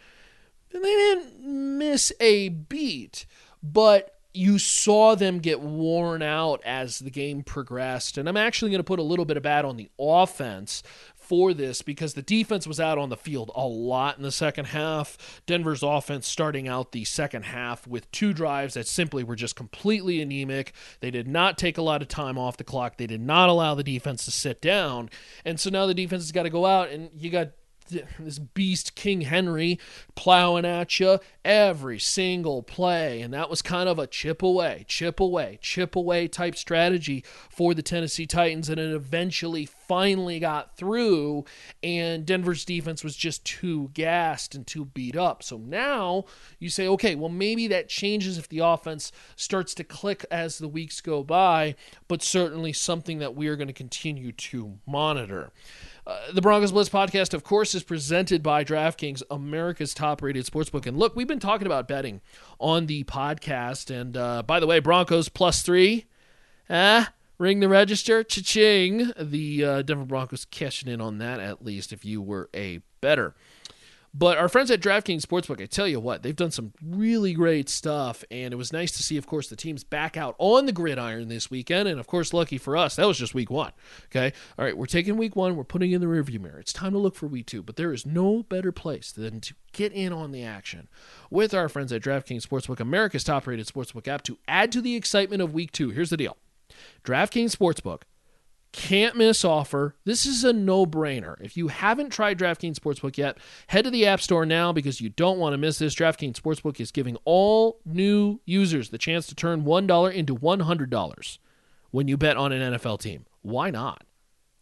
and 0.72 0.84
they 0.84 0.94
didn't 0.94 1.78
miss 1.78 2.12
a 2.20 2.48
beat. 2.48 3.26
But 3.62 4.16
you 4.34 4.58
saw 4.58 5.14
them 5.14 5.38
get 5.40 5.60
worn 5.60 6.22
out 6.22 6.62
as 6.64 7.00
the 7.00 7.10
game 7.10 7.42
progressed. 7.42 8.16
And 8.16 8.28
I'm 8.28 8.36
actually 8.36 8.70
going 8.70 8.80
to 8.80 8.84
put 8.84 8.98
a 8.98 9.02
little 9.02 9.26
bit 9.26 9.36
of 9.36 9.42
bad 9.42 9.64
on 9.64 9.76
the 9.76 9.90
offense 9.98 10.82
for 11.22 11.54
this 11.54 11.82
because 11.82 12.14
the 12.14 12.22
defense 12.22 12.66
was 12.66 12.80
out 12.80 12.98
on 12.98 13.08
the 13.08 13.16
field 13.16 13.50
a 13.54 13.66
lot 13.66 14.16
in 14.16 14.22
the 14.22 14.32
second 14.32 14.66
half. 14.66 15.42
Denver's 15.46 15.82
offense 15.82 16.28
starting 16.28 16.68
out 16.68 16.92
the 16.92 17.04
second 17.04 17.44
half 17.44 17.86
with 17.86 18.10
two 18.12 18.32
drives 18.32 18.74
that 18.74 18.86
simply 18.86 19.24
were 19.24 19.36
just 19.36 19.56
completely 19.56 20.20
anemic. 20.20 20.72
They 21.00 21.10
did 21.10 21.28
not 21.28 21.58
take 21.58 21.78
a 21.78 21.82
lot 21.82 22.02
of 22.02 22.08
time 22.08 22.38
off 22.38 22.56
the 22.56 22.64
clock. 22.64 22.98
They 22.98 23.06
did 23.06 23.20
not 23.20 23.48
allow 23.48 23.74
the 23.74 23.84
defense 23.84 24.24
to 24.24 24.30
sit 24.30 24.60
down. 24.60 25.10
And 25.44 25.58
so 25.58 25.70
now 25.70 25.86
the 25.86 25.94
defense 25.94 26.22
has 26.24 26.32
got 26.32 26.44
to 26.44 26.50
go 26.50 26.66
out 26.66 26.90
and 26.90 27.10
you 27.16 27.30
got 27.30 27.50
this 28.18 28.38
beast 28.38 28.94
King 28.94 29.22
Henry 29.22 29.78
plowing 30.14 30.64
at 30.64 30.98
you 31.00 31.18
every 31.44 31.98
single 31.98 32.62
play. 32.62 33.20
And 33.20 33.32
that 33.34 33.50
was 33.50 33.62
kind 33.62 33.88
of 33.88 33.98
a 33.98 34.06
chip 34.06 34.42
away, 34.42 34.84
chip 34.88 35.20
away, 35.20 35.58
chip 35.60 35.96
away 35.96 36.28
type 36.28 36.56
strategy 36.56 37.24
for 37.50 37.74
the 37.74 37.82
Tennessee 37.82 38.26
Titans. 38.26 38.68
And 38.68 38.80
it 38.80 38.92
eventually 38.92 39.66
finally 39.92 40.40
got 40.40 40.74
through, 40.74 41.44
and 41.82 42.24
Denver's 42.24 42.64
defense 42.64 43.04
was 43.04 43.14
just 43.14 43.44
too 43.44 43.90
gassed 43.92 44.54
and 44.54 44.66
too 44.66 44.86
beat 44.86 45.14
up. 45.14 45.42
So 45.42 45.58
now 45.58 46.24
you 46.58 46.70
say, 46.70 46.88
okay, 46.88 47.14
well, 47.14 47.28
maybe 47.28 47.68
that 47.68 47.90
changes 47.90 48.38
if 48.38 48.48
the 48.48 48.60
offense 48.60 49.12
starts 49.36 49.74
to 49.74 49.84
click 49.84 50.24
as 50.30 50.56
the 50.56 50.66
weeks 50.66 51.02
go 51.02 51.22
by, 51.22 51.74
but 52.08 52.22
certainly 52.22 52.72
something 52.72 53.18
that 53.18 53.34
we 53.34 53.48
are 53.48 53.56
going 53.56 53.68
to 53.68 53.74
continue 53.74 54.32
to 54.32 54.78
monitor. 54.86 55.52
Uh, 56.06 56.32
the 56.32 56.40
Broncos 56.40 56.72
Blitz 56.72 56.88
podcast, 56.88 57.34
of 57.34 57.44
course, 57.44 57.74
is 57.74 57.82
presented 57.82 58.42
by 58.42 58.64
DraftKings, 58.64 59.22
America's 59.30 59.92
top 59.92 60.22
rated 60.22 60.46
sportsbook. 60.46 60.86
And 60.86 60.98
look, 60.98 61.14
we've 61.14 61.28
been 61.28 61.38
talking 61.38 61.66
about 61.66 61.86
betting 61.86 62.22
on 62.58 62.86
the 62.86 63.04
podcast. 63.04 63.94
And 63.94 64.16
uh, 64.16 64.42
by 64.42 64.58
the 64.58 64.66
way, 64.66 64.80
Broncos 64.80 65.28
plus 65.28 65.60
three. 65.60 66.06
Ah, 66.70 67.12
ring 67.42 67.60
the 67.60 67.68
register. 67.68 68.22
Cha-ching. 68.22 69.12
The 69.18 69.64
uh, 69.64 69.82
Denver 69.82 70.04
Broncos 70.04 70.44
cashing 70.44 70.88
in 70.88 71.00
on 71.00 71.18
that, 71.18 71.40
at 71.40 71.64
least, 71.64 71.92
if 71.92 72.04
you 72.04 72.22
were 72.22 72.48
a 72.54 72.80
better. 73.00 73.34
But 74.14 74.36
our 74.36 74.48
friends 74.48 74.70
at 74.70 74.80
DraftKings 74.80 75.22
Sportsbook, 75.22 75.60
I 75.60 75.64
tell 75.64 75.88
you 75.88 75.98
what, 75.98 76.22
they've 76.22 76.36
done 76.36 76.50
some 76.50 76.74
really 76.84 77.32
great 77.32 77.70
stuff. 77.70 78.22
And 78.30 78.52
it 78.52 78.56
was 78.56 78.70
nice 78.70 78.92
to 78.92 79.02
see, 79.02 79.16
of 79.16 79.26
course, 79.26 79.48
the 79.48 79.56
teams 79.56 79.84
back 79.84 80.18
out 80.18 80.36
on 80.38 80.66
the 80.66 80.72
gridiron 80.72 81.28
this 81.28 81.50
weekend. 81.50 81.88
And 81.88 81.98
of 81.98 82.06
course, 82.06 82.34
lucky 82.34 82.58
for 82.58 82.76
us, 82.76 82.96
that 82.96 83.06
was 83.06 83.18
just 83.18 83.34
week 83.34 83.50
one. 83.50 83.72
Okay. 84.06 84.34
All 84.58 84.66
right. 84.66 84.76
We're 84.76 84.84
taking 84.84 85.16
week 85.16 85.34
one, 85.34 85.56
we're 85.56 85.64
putting 85.64 85.92
in 85.92 86.02
the 86.02 86.06
rearview 86.06 86.38
mirror. 86.40 86.60
It's 86.60 86.74
time 86.74 86.92
to 86.92 86.98
look 86.98 87.16
for 87.16 87.26
week 87.26 87.46
two. 87.46 87.62
But 87.62 87.76
there 87.76 87.92
is 87.92 88.04
no 88.04 88.42
better 88.42 88.70
place 88.70 89.10
than 89.10 89.40
to 89.40 89.54
get 89.72 89.92
in 89.92 90.12
on 90.12 90.30
the 90.30 90.44
action 90.44 90.88
with 91.30 91.54
our 91.54 91.70
friends 91.70 91.90
at 91.90 92.02
DraftKings 92.02 92.46
Sportsbook, 92.46 92.80
America's 92.80 93.24
top 93.24 93.46
rated 93.46 93.66
sportsbook 93.66 94.06
app, 94.06 94.22
to 94.24 94.38
add 94.46 94.70
to 94.72 94.82
the 94.82 94.94
excitement 94.94 95.40
of 95.40 95.54
week 95.54 95.72
two. 95.72 95.88
Here's 95.88 96.10
the 96.10 96.18
deal 96.18 96.36
DraftKings 97.04 97.56
Sportsbook 97.56 98.02
can't 98.72 99.16
miss 99.16 99.44
offer. 99.44 99.94
This 100.04 100.24
is 100.24 100.44
a 100.44 100.52
no 100.52 100.86
brainer. 100.86 101.38
If 101.40 101.56
you 101.56 101.68
haven't 101.68 102.10
tried 102.10 102.38
DraftKings 102.38 102.78
Sportsbook 102.78 103.18
yet, 103.18 103.36
head 103.68 103.84
to 103.84 103.90
the 103.90 104.06
App 104.06 104.20
Store 104.20 104.46
now 104.46 104.72
because 104.72 105.00
you 105.00 105.10
don't 105.10 105.38
want 105.38 105.52
to 105.52 105.58
miss 105.58 105.78
this. 105.78 105.94
DraftKings 105.94 106.40
Sportsbook 106.40 106.80
is 106.80 106.90
giving 106.90 107.16
all 107.24 107.80
new 107.84 108.40
users 108.46 108.88
the 108.88 108.98
chance 108.98 109.26
to 109.26 109.34
turn 109.34 109.64
$1 109.64 110.12
into 110.14 110.34
$100 110.34 111.38
when 111.90 112.08
you 112.08 112.16
bet 112.16 112.36
on 112.38 112.52
an 112.52 112.74
NFL 112.74 113.00
team. 113.00 113.26
Why 113.42 113.70
not? 113.70 114.04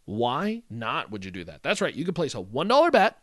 Why 0.05 0.63
not 0.69 1.09
would 1.09 1.23
you 1.23 1.31
do 1.31 1.45
that? 1.45 1.63
That's 1.63 1.79
right. 1.79 1.95
You 1.95 2.03
can 2.03 2.13
place 2.13 2.35
a 2.35 2.41
$1 2.41 2.91
bet 2.91 3.17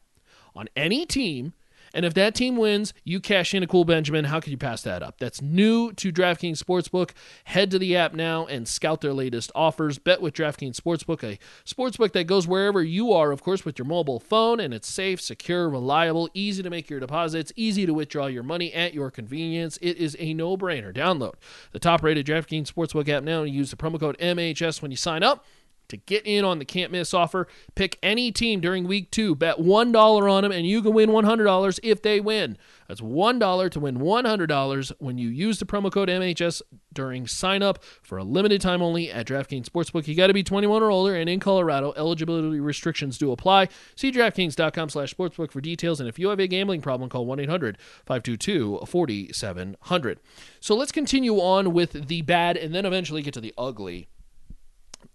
on 0.57 0.69
any 0.75 1.05
team 1.05 1.53
and 1.95 2.05
if 2.05 2.15
that 2.15 2.35
team 2.35 2.57
wins, 2.57 2.93
you 3.05 3.21
cash 3.21 3.55
in 3.55 3.63
a 3.63 3.67
cool 3.67 3.85
Benjamin. 3.85 4.27
How 4.27 4.41
could 4.41 4.51
you 4.51 4.59
pass 4.59 4.83
that 4.83 5.03
up? 5.03 5.19
That's 5.19 5.43
new 5.43 5.93
to 5.95 6.13
DraftKings 6.13 6.63
Sportsbook. 6.63 7.11
Head 7.45 7.71
to 7.71 7.79
the 7.79 7.97
app 7.97 8.15
now 8.15 8.47
and 8.47 8.69
scout 8.69 9.01
their 9.01 9.13
latest 9.13 9.51
offers. 9.55 9.99
Bet 9.99 10.21
with 10.21 10.35
DraftKings 10.35 10.77
Sportsbook, 10.77 11.23
a 11.25 11.39
sportsbook 11.65 12.13
that 12.13 12.27
goes 12.27 12.47
wherever 12.47 12.83
you 12.83 13.13
are, 13.13 13.33
of 13.33 13.43
course, 13.43 13.65
with 13.65 13.79
your 13.79 13.87
mobile 13.87 14.21
phone, 14.21 14.61
and 14.61 14.73
it's 14.75 14.89
safe, 14.89 15.21
secure, 15.21 15.69
reliable, 15.69 16.29
easy 16.35 16.63
to 16.63 16.71
make 16.71 16.91
your 16.91 17.01
deposits, 17.01 17.53
easy 17.57 17.87
to 17.87 17.95
withdraw 17.95 18.27
your 18.27 18.43
money 18.43 18.73
at 18.73 18.95
your 18.95 19.11
convenience. 19.11 19.79
It 19.83 19.97
is 19.97 20.17
a 20.19 20.35
no 20.35 20.57
brainer. 20.57 20.95
Download 20.95 21.35
the 21.73 21.79
top 21.79 22.03
rated 22.03 22.27
DraftKings 22.27 22.73
Sportsbook 22.73 23.09
app 23.09 23.23
now 23.23 23.43
and 23.43 23.53
use 23.53 23.71
the 23.71 23.77
promo 23.77 23.99
code 23.99 24.19
MHS 24.19 24.83
when 24.83 24.91
you 24.91 24.97
sign 24.97 25.23
up. 25.23 25.45
To 25.89 25.97
get 25.97 26.27
in 26.27 26.45
on 26.45 26.59
the 26.59 26.67
can't 26.67 26.93
miss 26.93 27.15
offer, 27.15 27.49
pick 27.75 27.99
any 28.03 28.31
team 28.31 28.61
during 28.61 28.87
week 28.87 29.11
two, 29.11 29.35
bet 29.35 29.57
$1 29.57 30.31
on 30.31 30.43
them, 30.43 30.53
and 30.53 30.67
you 30.67 30.83
can 30.83 30.93
win 30.93 31.09
$100 31.09 31.81
if 31.83 32.03
they 32.03 32.21
win. 32.21 32.59
That's 32.89 33.01
$1 33.01 33.71
to 33.71 33.81
win 33.81 33.97
$100 33.99 34.93
when 34.99 35.17
you 35.17 35.29
use 35.29 35.59
the 35.59 35.65
promo 35.65 35.91
code 35.91 36.11
MHS 36.11 36.61
during 36.93 37.27
sign 37.27 37.63
up 37.63 37.83
for 38.03 38.19
a 38.19 38.25
limited 38.25 38.61
time 38.61 38.83
only 38.83 39.11
at 39.11 39.27
DraftKings 39.27 39.67
Sportsbook. 39.67 40.07
You 40.07 40.15
got 40.15 40.27
to 40.27 40.35
be 40.35 40.43
21 40.43 40.83
or 40.83 40.91
older, 40.91 41.15
and 41.15 41.31
in 41.31 41.41
Colorado, 41.41 41.95
eligibility 41.97 42.61
restrictions 42.61 43.17
do 43.17 43.33
apply. 43.33 43.69
See 43.97 44.13
DraftKings.com 44.13 44.91
slash 44.91 45.15
sportsbook 45.15 45.53
for 45.53 45.63
details, 45.63 46.01
and 46.01 46.09
if 46.09 46.19
you 46.19 46.29
have 46.29 46.41
a 46.41 46.47
gambling 46.47 46.83
problem, 46.83 47.09
call 47.09 47.27
1-800-522-4700. 47.27 50.17
So 50.61 50.75
let's 50.75 50.93
continue 50.93 51.37
on 51.37 51.73
with 51.73 52.09
the 52.09 52.21
bad 52.23 52.59
and 52.59 52.75
then 52.75 52.85
eventually 52.85 53.23
get 53.23 53.33
to 53.35 53.41
the 53.41 53.55
ugly 53.57 54.09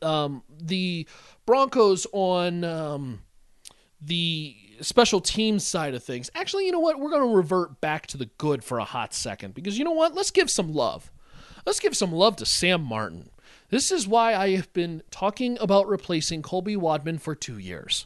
um, 0.03 0.43
the 0.61 1.07
Broncos 1.45 2.05
on 2.11 2.63
um, 2.63 3.21
the 4.01 4.55
special 4.81 5.21
teams 5.21 5.65
side 5.65 5.93
of 5.93 6.03
things. 6.03 6.29
Actually, 6.35 6.65
you 6.65 6.71
know 6.71 6.79
what? 6.79 6.99
We're 6.99 7.09
going 7.09 7.27
to 7.29 7.35
revert 7.35 7.81
back 7.81 8.07
to 8.07 8.17
the 8.17 8.25
good 8.37 8.63
for 8.63 8.79
a 8.79 8.83
hot 8.83 9.13
second 9.13 9.53
because 9.53 9.77
you 9.77 9.85
know 9.85 9.91
what? 9.91 10.13
Let's 10.13 10.31
give 10.31 10.49
some 10.49 10.73
love. 10.73 11.11
Let's 11.65 11.79
give 11.79 11.95
some 11.95 12.11
love 12.11 12.35
to 12.37 12.45
Sam 12.45 12.83
Martin. 12.83 13.29
This 13.69 13.91
is 13.91 14.07
why 14.07 14.35
I 14.35 14.55
have 14.55 14.71
been 14.73 15.01
talking 15.09 15.57
about 15.59 15.87
replacing 15.87 16.41
Colby 16.41 16.75
Wadman 16.75 17.17
for 17.17 17.33
two 17.35 17.57
years. 17.57 18.05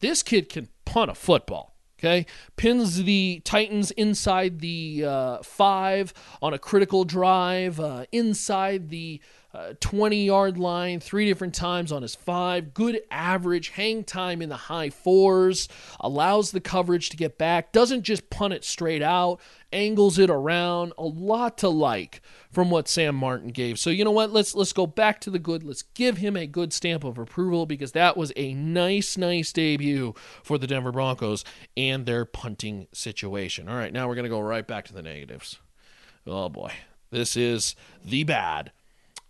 This 0.00 0.22
kid 0.22 0.48
can 0.48 0.68
punt 0.84 1.10
a 1.10 1.14
football. 1.14 1.74
Okay, 1.98 2.26
pins 2.56 3.04
the 3.04 3.40
Titans 3.44 3.90
inside 3.92 4.60
the 4.60 5.02
uh, 5.06 5.38
five 5.42 6.12
on 6.42 6.52
a 6.52 6.58
critical 6.58 7.04
drive, 7.04 7.80
uh, 7.80 8.04
inside 8.12 8.90
the 8.90 9.18
Uh, 9.56 9.72
20 9.80 10.22
yard 10.22 10.58
line 10.58 11.00
three 11.00 11.24
different 11.24 11.54
times 11.54 11.90
on 11.90 12.02
his 12.02 12.14
five. 12.14 12.74
Good 12.74 13.00
average, 13.10 13.70
hang 13.70 14.04
time 14.04 14.42
in 14.42 14.50
the 14.50 14.56
high 14.56 14.90
fours, 14.90 15.66
allows 15.98 16.50
the 16.50 16.60
coverage 16.60 17.08
to 17.08 17.16
get 17.16 17.38
back, 17.38 17.72
doesn't 17.72 18.02
just 18.02 18.28
punt 18.28 18.52
it 18.52 18.66
straight 18.66 19.00
out, 19.00 19.40
angles 19.72 20.18
it 20.18 20.28
around. 20.28 20.92
A 20.98 21.04
lot 21.04 21.56
to 21.58 21.70
like 21.70 22.20
from 22.52 22.68
what 22.68 22.86
Sam 22.86 23.14
Martin 23.14 23.48
gave. 23.48 23.78
So 23.78 23.88
you 23.88 24.04
know 24.04 24.10
what? 24.10 24.30
Let's 24.30 24.54
let's 24.54 24.74
go 24.74 24.86
back 24.86 25.22
to 25.22 25.30
the 25.30 25.38
good. 25.38 25.62
Let's 25.62 25.82
give 25.82 26.18
him 26.18 26.36
a 26.36 26.46
good 26.46 26.74
stamp 26.74 27.02
of 27.02 27.16
approval 27.16 27.64
because 27.64 27.92
that 27.92 28.14
was 28.14 28.34
a 28.36 28.52
nice, 28.52 29.16
nice 29.16 29.54
debut 29.54 30.12
for 30.42 30.58
the 30.58 30.66
Denver 30.66 30.92
Broncos 30.92 31.46
and 31.78 32.04
their 32.04 32.26
punting 32.26 32.88
situation. 32.92 33.70
All 33.70 33.76
right, 33.76 33.92
now 33.92 34.06
we're 34.06 34.16
gonna 34.16 34.28
go 34.28 34.40
right 34.40 34.66
back 34.66 34.84
to 34.88 34.92
the 34.92 35.02
negatives. 35.02 35.60
Oh 36.26 36.50
boy. 36.50 36.72
This 37.10 37.36
is 37.36 37.76
the 38.04 38.24
bad 38.24 38.72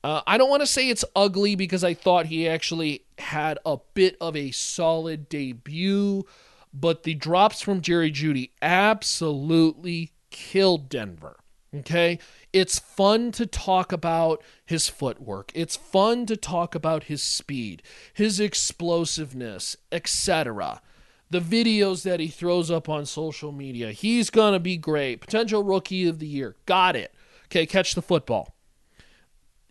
uh, 0.06 0.22
I 0.24 0.38
don't 0.38 0.48
want 0.48 0.62
to 0.62 0.68
say 0.68 0.88
it's 0.88 1.04
ugly 1.16 1.56
because 1.56 1.82
I 1.82 1.92
thought 1.92 2.26
he 2.26 2.48
actually 2.48 3.02
had 3.18 3.58
a 3.66 3.78
bit 3.94 4.16
of 4.20 4.36
a 4.36 4.52
solid 4.52 5.28
debut, 5.28 6.24
but 6.72 7.02
the 7.02 7.14
drops 7.14 7.60
from 7.60 7.80
Jerry 7.80 8.12
Jeudy 8.12 8.50
absolutely 8.62 10.12
killed 10.30 10.88
Denver. 10.88 11.40
Okay? 11.74 12.20
It's 12.52 12.78
fun 12.78 13.32
to 13.32 13.46
talk 13.46 13.90
about 13.90 14.44
his 14.64 14.88
footwork. 14.88 15.50
It's 15.56 15.74
fun 15.74 16.24
to 16.26 16.36
talk 16.36 16.76
about 16.76 17.04
his 17.04 17.20
speed, 17.24 17.82
his 18.14 18.38
explosiveness, 18.38 19.76
etc. 19.90 20.82
The 21.30 21.40
videos 21.40 22.04
that 22.04 22.20
he 22.20 22.28
throws 22.28 22.70
up 22.70 22.88
on 22.88 23.06
social 23.06 23.50
media. 23.50 23.90
He's 23.90 24.30
going 24.30 24.52
to 24.52 24.60
be 24.60 24.76
great. 24.76 25.20
Potential 25.20 25.64
rookie 25.64 26.06
of 26.06 26.20
the 26.20 26.28
year. 26.28 26.54
Got 26.64 26.94
it. 26.94 27.12
Okay, 27.46 27.66
catch 27.66 27.96
the 27.96 28.02
football 28.02 28.55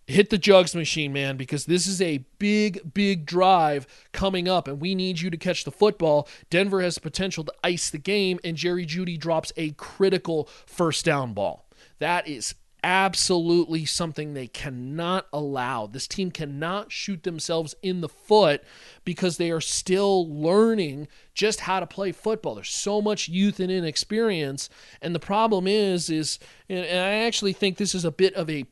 hit 0.08 0.30
the 0.30 0.38
jugs 0.38 0.76
machine, 0.76 1.12
man, 1.12 1.38
because 1.38 1.66
this 1.66 1.88
is 1.88 2.02
a 2.02 2.26
big, 2.40 2.94
big 2.94 3.26
drive 3.26 3.88
coming 4.12 4.48
up, 4.48 4.68
and 4.68 4.80
we 4.80 4.96
need 4.96 5.20
you 5.20 5.30
to 5.30 5.38
catch 5.38 5.64
the 5.64 5.72
football. 5.72 6.28
Denver 6.50 6.82
has 6.82 6.96
the 6.96 7.02
potential 7.02 7.44
to 7.44 7.54
ice 7.64 7.90
the 7.90 7.98
game, 7.98 8.40
and 8.44 8.58
Jerry 8.58 8.86
Jeudy 8.86 9.18
drops 9.18 9.52
a 9.58 9.72
critical 9.72 10.48
first 10.66 11.06
down 11.06 11.34
ball. 11.34 11.68
That 12.00 12.28
is 12.28 12.56
absolutely 12.86 13.84
something 13.84 14.34
they 14.34 14.46
cannot 14.46 15.26
allow. 15.34 15.88
This 15.88 16.08
team 16.08 16.30
cannot 16.30 16.92
shoot 16.92 17.24
themselves 17.24 17.74
in 17.82 18.02
the 18.02 18.10
foot 18.10 18.64
because 19.04 19.38
they 19.38 19.50
are 19.50 19.60
still 19.60 20.32
learning 20.32 21.08
just 21.34 21.62
how 21.62 21.80
to 21.80 21.88
play 21.88 22.12
football. 22.12 22.54
There's 22.54 22.70
so 22.70 23.02
much 23.02 23.28
youth 23.28 23.60
and 23.60 23.72
inexperience, 23.72 24.70
and 25.02 25.16
the 25.16 25.20
problem 25.20 25.66
is 25.66 26.12
is 26.12 26.38
and 26.70 26.86
I 26.86 27.26
actually 27.26 27.54
think 27.54 27.78
this 27.78 27.96
is 27.96 28.06
a 28.06 28.12
bit 28.12 28.36
of 28.36 28.52
a 28.52 28.68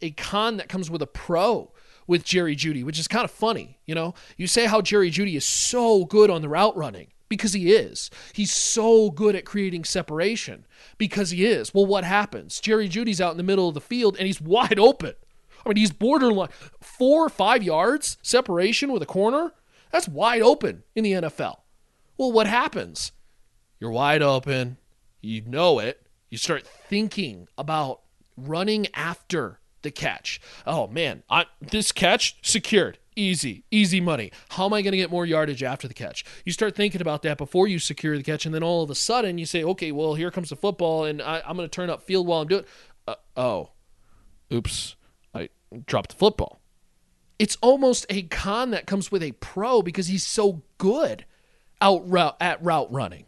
a 0.00 0.10
con 0.12 0.56
that 0.58 0.68
comes 0.68 0.90
with 0.90 1.02
a 1.02 1.06
pro 1.06 1.72
with 2.06 2.24
Jerry 2.24 2.56
Jeudy, 2.56 2.82
which 2.82 2.98
is 2.98 3.06
kind 3.06 3.24
of 3.24 3.30
funny. 3.30 3.78
You 3.86 3.94
know, 3.94 4.14
you 4.36 4.46
say 4.46 4.66
how 4.66 4.80
Jerry 4.80 5.10
Jeudy 5.10 5.36
is 5.36 5.44
so 5.44 6.04
good 6.04 6.30
on 6.30 6.42
the 6.42 6.48
route 6.48 6.76
running 6.76 7.08
because 7.28 7.52
he 7.52 7.72
is. 7.72 8.10
He's 8.32 8.52
so 8.52 9.10
good 9.10 9.36
at 9.36 9.44
creating 9.44 9.84
separation 9.84 10.66
because 10.96 11.30
he 11.30 11.44
is. 11.44 11.72
Well, 11.74 11.86
what 11.86 12.04
happens? 12.04 12.60
Jerry 12.60 12.88
Jeudy's 12.88 13.20
out 13.20 13.32
in 13.32 13.36
the 13.36 13.42
middle 13.42 13.68
of 13.68 13.74
the 13.74 13.80
field 13.80 14.16
and 14.16 14.26
he's 14.26 14.40
wide 14.40 14.78
open. 14.78 15.14
I 15.64 15.68
mean, 15.68 15.76
he's 15.76 15.92
borderline 15.92 16.48
four 16.80 17.26
or 17.26 17.28
five 17.28 17.62
yards 17.62 18.16
separation 18.22 18.92
with 18.92 19.02
a 19.02 19.06
corner. 19.06 19.52
That's 19.92 20.08
wide 20.08 20.42
open 20.42 20.84
in 20.94 21.04
the 21.04 21.12
NFL. 21.12 21.56
Well, 22.16 22.32
what 22.32 22.46
happens? 22.46 23.12
You're 23.78 23.90
wide 23.90 24.22
open. 24.22 24.78
You 25.20 25.42
know 25.42 25.78
it. 25.78 26.06
You 26.30 26.38
start 26.38 26.66
thinking 26.66 27.48
about 27.56 28.00
running 28.36 28.86
after 28.94 29.60
the 29.82 29.90
catch. 29.90 30.40
Oh 30.66 30.86
man, 30.88 31.22
I, 31.30 31.46
this 31.60 31.92
catch 31.92 32.36
secured. 32.42 32.98
Easy, 33.16 33.64
easy 33.72 34.00
money. 34.00 34.30
How 34.50 34.66
am 34.66 34.72
I 34.72 34.80
going 34.80 34.92
to 34.92 34.96
get 34.96 35.10
more 35.10 35.26
yardage 35.26 35.64
after 35.64 35.88
the 35.88 35.94
catch? 35.94 36.24
You 36.44 36.52
start 36.52 36.76
thinking 36.76 37.00
about 37.00 37.22
that 37.22 37.36
before 37.36 37.66
you 37.66 37.80
secure 37.80 38.16
the 38.16 38.22
catch, 38.22 38.46
and 38.46 38.54
then 38.54 38.62
all 38.62 38.84
of 38.84 38.90
a 38.90 38.94
sudden 38.94 39.38
you 39.38 39.46
say, 39.46 39.64
okay, 39.64 39.90
well, 39.90 40.14
here 40.14 40.30
comes 40.30 40.50
the 40.50 40.56
football, 40.56 41.04
and 41.04 41.20
I, 41.20 41.42
am 41.44 41.56
going 41.56 41.68
to 41.68 41.74
turn 41.74 41.90
up 41.90 42.02
field 42.02 42.28
while 42.28 42.42
I'm 42.42 42.48
doing 42.48 42.64
uh, 43.08 43.16
Oh, 43.36 43.70
oops, 44.52 44.94
I 45.34 45.48
dropped 45.84 46.10
the 46.10 46.16
football. 46.16 46.60
it's 47.40 47.56
almost 47.60 48.06
a 48.08 48.22
con 48.22 48.70
that 48.70 48.86
comes 48.86 49.10
with 49.10 49.22
a 49.22 49.32
pro 49.32 49.82
because 49.82 50.06
he's 50.06 50.24
so 50.24 50.62
good 50.78 51.24
out 51.80 52.08
route 52.08 52.36
at 52.40 52.62
route 52.62 52.92
running. 52.92 53.24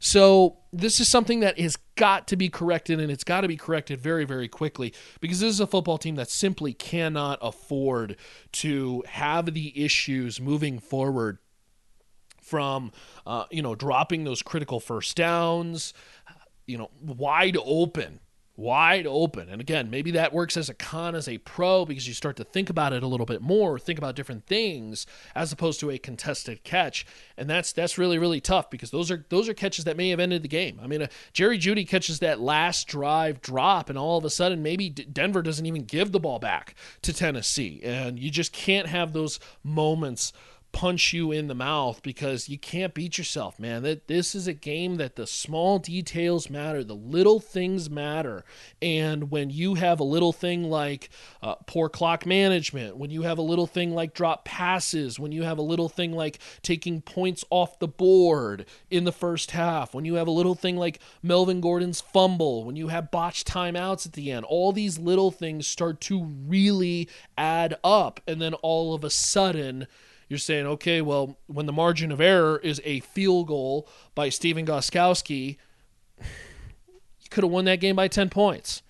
So 0.00 0.56
this 0.72 0.98
is 0.98 1.08
something 1.08 1.40
that 1.40 1.60
has 1.60 1.76
got 1.94 2.26
to 2.28 2.36
be 2.36 2.48
corrected, 2.48 2.98
and 2.98 3.12
it's 3.12 3.22
got 3.22 3.42
to 3.42 3.48
be 3.48 3.56
corrected 3.56 4.00
very, 4.00 4.24
very 4.24 4.48
quickly 4.48 4.94
because 5.20 5.40
this 5.40 5.50
is 5.50 5.60
a 5.60 5.66
football 5.66 5.98
team 5.98 6.16
that 6.16 6.30
simply 6.30 6.72
cannot 6.72 7.38
afford 7.42 8.16
to 8.52 9.04
have 9.06 9.52
the 9.52 9.84
issues 9.84 10.40
moving 10.40 10.78
forward 10.78 11.38
from, 12.40 12.92
uh, 13.26 13.44
you 13.50 13.62
know, 13.62 13.74
dropping 13.74 14.24
those 14.24 14.42
critical 14.42 14.80
first 14.80 15.16
downs, 15.16 15.92
you 16.66 16.78
know, 16.78 16.90
wide 17.02 17.58
open 17.62 18.20
wide 18.60 19.06
open. 19.06 19.48
And 19.48 19.60
again, 19.60 19.90
maybe 19.90 20.10
that 20.12 20.32
works 20.32 20.56
as 20.56 20.68
a 20.68 20.74
con 20.74 21.14
as 21.14 21.26
a 21.26 21.38
pro 21.38 21.84
because 21.84 22.06
you 22.06 22.14
start 22.14 22.36
to 22.36 22.44
think 22.44 22.68
about 22.68 22.92
it 22.92 23.02
a 23.02 23.06
little 23.06 23.26
bit 23.26 23.40
more, 23.40 23.78
think 23.78 23.98
about 23.98 24.14
different 24.14 24.46
things 24.46 25.06
as 25.34 25.50
opposed 25.50 25.80
to 25.80 25.90
a 25.90 25.98
contested 25.98 26.62
catch. 26.62 27.06
And 27.36 27.48
that's 27.48 27.72
that's 27.72 27.98
really 27.98 28.18
really 28.18 28.40
tough 28.40 28.70
because 28.70 28.90
those 28.90 29.10
are 29.10 29.24
those 29.30 29.48
are 29.48 29.54
catches 29.54 29.84
that 29.84 29.96
may 29.96 30.10
have 30.10 30.20
ended 30.20 30.42
the 30.42 30.48
game. 30.48 30.78
I 30.82 30.86
mean, 30.86 31.02
uh, 31.02 31.06
Jerry 31.32 31.58
Jeudy 31.58 31.88
catches 31.88 32.18
that 32.20 32.40
last 32.40 32.86
drive 32.86 33.40
drop 33.40 33.88
and 33.88 33.98
all 33.98 34.18
of 34.18 34.24
a 34.24 34.30
sudden 34.30 34.62
maybe 34.62 34.90
D- 34.90 35.04
Denver 35.04 35.42
doesn't 35.42 35.66
even 35.66 35.84
give 35.84 36.12
the 36.12 36.20
ball 36.20 36.38
back 36.38 36.74
to 37.02 37.12
Tennessee. 37.12 37.80
And 37.82 38.18
you 38.18 38.30
just 38.30 38.52
can't 38.52 38.88
have 38.88 39.12
those 39.12 39.40
moments 39.64 40.32
punch 40.72 41.12
you 41.12 41.32
in 41.32 41.48
the 41.48 41.54
mouth 41.54 42.02
because 42.02 42.48
you 42.48 42.58
can't 42.58 42.94
beat 42.94 43.18
yourself, 43.18 43.58
man. 43.58 43.82
That 43.82 44.08
this 44.08 44.34
is 44.34 44.46
a 44.46 44.52
game 44.52 44.96
that 44.96 45.16
the 45.16 45.26
small 45.26 45.78
details 45.78 46.48
matter, 46.48 46.84
the 46.84 46.94
little 46.94 47.40
things 47.40 47.90
matter. 47.90 48.44
And 48.80 49.30
when 49.30 49.50
you 49.50 49.74
have 49.74 50.00
a 50.00 50.04
little 50.04 50.32
thing 50.32 50.64
like 50.64 51.10
uh, 51.42 51.56
poor 51.66 51.88
clock 51.88 52.26
management, 52.26 52.96
when 52.96 53.10
you 53.10 53.22
have 53.22 53.38
a 53.38 53.42
little 53.42 53.66
thing 53.66 53.92
like 53.92 54.14
drop 54.14 54.44
passes, 54.44 55.18
when 55.18 55.32
you 55.32 55.42
have 55.42 55.58
a 55.58 55.62
little 55.62 55.88
thing 55.88 56.12
like 56.12 56.38
taking 56.62 57.00
points 57.00 57.44
off 57.50 57.78
the 57.78 57.88
board 57.88 58.66
in 58.90 59.04
the 59.04 59.12
first 59.12 59.50
half, 59.52 59.94
when 59.94 60.04
you 60.04 60.14
have 60.14 60.28
a 60.28 60.32
little 60.32 60.54
thing 60.54 60.76
like 60.76 61.00
Melvin 61.22 61.60
Gordon's 61.60 62.00
fumble, 62.00 62.64
when 62.64 62.76
you 62.76 62.88
have 62.88 63.10
botched 63.10 63.46
timeouts 63.46 64.06
at 64.06 64.12
the 64.12 64.30
end, 64.30 64.44
all 64.44 64.72
these 64.72 64.98
little 64.98 65.30
things 65.30 65.66
start 65.66 66.00
to 66.02 66.24
really 66.24 67.08
add 67.36 67.76
up. 67.82 68.20
And 68.26 68.40
then 68.40 68.54
all 68.54 68.94
of 68.94 69.04
a 69.04 69.10
sudden, 69.10 69.86
you're 70.30 70.38
saying, 70.38 70.64
okay, 70.64 71.02
well, 71.02 71.36
when 71.48 71.66
the 71.66 71.72
margin 71.72 72.12
of 72.12 72.20
error 72.20 72.60
is 72.62 72.80
a 72.84 73.00
field 73.00 73.48
goal 73.48 73.88
by 74.14 74.28
Stephen 74.28 74.64
Gostkowski, 74.64 75.56
you 76.18 77.28
could 77.30 77.42
have 77.42 77.50
won 77.50 77.64
that 77.64 77.80
game 77.80 77.96
by 77.96 78.06
10 78.06 78.30
points, 78.30 78.82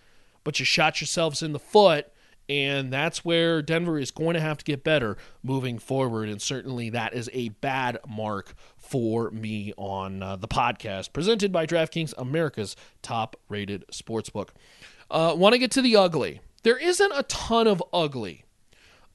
but 0.44 0.60
you 0.60 0.66
shot 0.66 1.00
yourselves 1.00 1.42
in 1.42 1.52
the 1.52 1.58
foot. 1.58 2.12
And 2.46 2.92
that's 2.92 3.24
where 3.24 3.62
Denver 3.62 3.98
is 3.98 4.10
going 4.10 4.34
to 4.34 4.40
have 4.40 4.58
to 4.58 4.64
get 4.64 4.84
better 4.84 5.16
moving 5.42 5.78
forward. 5.78 6.28
And 6.28 6.42
certainly 6.42 6.90
that 6.90 7.14
is 7.14 7.30
a 7.32 7.50
bad 7.50 7.98
mark 8.06 8.54
for 8.76 9.30
me 9.30 9.72
on 9.78 10.22
uh, 10.22 10.36
the 10.36 10.48
podcast 10.48 11.12
presented 11.14 11.52
by 11.52 11.64
DraftKings, 11.64 12.12
America's 12.18 12.76
top 13.00 13.36
rated 13.48 13.86
sportsbook. 13.90 14.48
Uh, 15.10 15.34
Want 15.38 15.54
to 15.54 15.58
get 15.58 15.70
to 15.70 15.80
the 15.80 15.96
ugly. 15.96 16.40
There 16.64 16.76
isn't 16.76 17.12
a 17.14 17.22
ton 17.22 17.66
of 17.66 17.82
ugly 17.94 18.44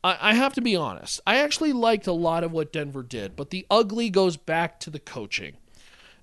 I, 0.05 0.33
have 0.35 0.53
to 0.53 0.61
be 0.61 0.75
honest. 0.75 1.19
I 1.25 1.37
actually 1.37 1.73
liked 1.73 2.05
a 2.05 2.13
lot 2.13 2.43
of 2.43 2.51
what 2.51 2.71
Denver 2.71 3.01
did, 3.01 3.35
but 3.35 3.49
the 3.49 3.65
ugly 3.71 4.09
goes 4.09 4.37
back 4.37 4.79
to 4.81 4.89
the 4.89 4.99
coaching. 4.99 5.57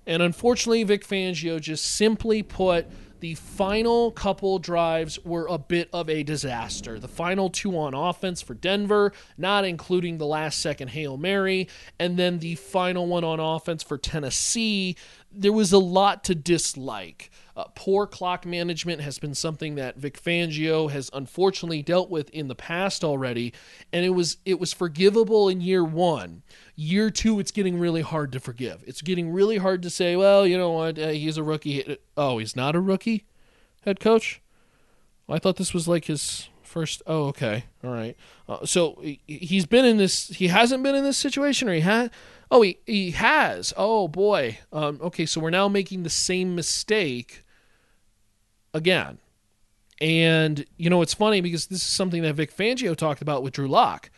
And 0.05 0.21
unfortunately, 0.21 0.83
Vic 0.83 1.05
Fangio 1.05 1.59
just 1.59 1.85
simply 1.85 2.43
put 2.43 2.87
the 3.23 3.35
final 3.35 4.11
couple 4.11 4.59
drives 4.59 5.17
were 5.23 5.47
a 5.47 5.57
bit 5.57 5.87
of 5.93 6.09
a 6.09 6.23
disaster. 6.23 6.99
The 6.99 7.07
final 7.07 7.49
two 7.49 7.77
on 7.77 7.93
offense 7.93 8.41
for 8.41 8.53
Denver, 8.53 9.13
not 9.37 9.63
including 9.63 10.17
the 10.17 10.25
last 10.25 10.59
second 10.59 10.89
Hail 10.89 11.15
Mary, 11.15 11.69
and 11.97 12.19
then 12.19 12.39
the 12.39 12.55
final 12.55 13.07
one 13.07 13.23
on 13.23 13.39
offense 13.39 13.81
for 13.81 13.97
Tennessee, 13.97 14.97
there 15.35 15.53
was 15.53 15.71
a 15.71 15.79
lot 15.79 16.23
to 16.25 16.35
dislike. 16.35 17.31
Uh, 17.55 17.65
poor 17.75 18.07
clock 18.07 18.45
management 18.45 19.01
has 19.01 19.19
been 19.19 19.35
something 19.35 19.75
that 19.75 19.97
Vic 19.97 20.21
Fangio 20.21 20.89
has 20.89 21.09
unfortunately 21.13 21.83
dealt 21.83 22.09
with 22.09 22.29
in 22.31 22.47
the 22.47 22.55
past 22.55 23.03
already, 23.03 23.53
and 23.91 24.03
it 24.03 24.09
was 24.09 24.37
it 24.45 24.59
was 24.59 24.73
forgivable 24.73 25.49
in 25.49 25.61
year 25.61 25.83
one. 25.83 26.41
Year 26.75 27.11
two, 27.11 27.39
it's 27.39 27.51
getting 27.51 27.77
really 27.79 28.01
hard 28.01 28.31
to 28.31 28.39
forgive. 28.39 28.83
It's 28.87 29.01
getting 29.01 29.31
really 29.31 29.57
hard 29.57 29.83
to 29.83 29.89
say, 29.89 30.15
well, 30.15 30.47
you 30.47 30.57
know 30.57 30.71
what, 30.71 30.97
uh, 30.97 31.09
he's 31.09 31.37
a 31.37 31.43
rookie. 31.43 31.97
Oh, 32.17 32.39
he's 32.39 32.55
not 32.55 32.75
a 32.75 32.79
rookie, 32.79 33.25
head 33.83 33.99
coach. 33.99 34.41
Well, 35.27 35.35
I 35.35 35.39
thought 35.39 35.57
this 35.57 35.73
was 35.73 35.87
like 35.87 36.05
his 36.05 36.49
first. 36.63 37.03
Oh, 37.05 37.25
okay, 37.25 37.65
all 37.83 37.91
right. 37.91 38.17
Uh, 38.49 38.65
so 38.65 39.01
he's 39.27 39.67
been 39.67 39.85
in 39.85 39.97
this. 39.97 40.29
He 40.29 40.47
hasn't 40.47 40.81
been 40.83 40.95
in 40.95 41.03
this 41.03 41.17
situation, 41.17 41.69
or 41.69 41.73
he 41.73 41.81
had. 41.81 42.11
Oh, 42.51 42.61
he, 42.61 42.77
he 42.85 43.11
has. 43.11 43.73
Oh 43.77 44.07
boy. 44.07 44.59
Um, 44.71 44.99
okay, 45.01 45.25
so 45.25 45.41
we're 45.41 45.49
now 45.49 45.67
making 45.67 46.03
the 46.03 46.09
same 46.09 46.55
mistake 46.55 47.43
again. 48.73 49.17
And, 50.01 50.65
you 50.77 50.89
know, 50.89 51.01
it's 51.01 51.13
funny 51.13 51.41
because 51.41 51.67
this 51.67 51.79
is 51.79 51.87
something 51.87 52.23
that 52.23 52.33
Vic 52.33 52.55
Fangio 52.55 52.95
talked 52.95 53.21
about 53.21 53.43
with 53.43 53.53
Drew 53.53 53.67
Lock. 53.67 54.09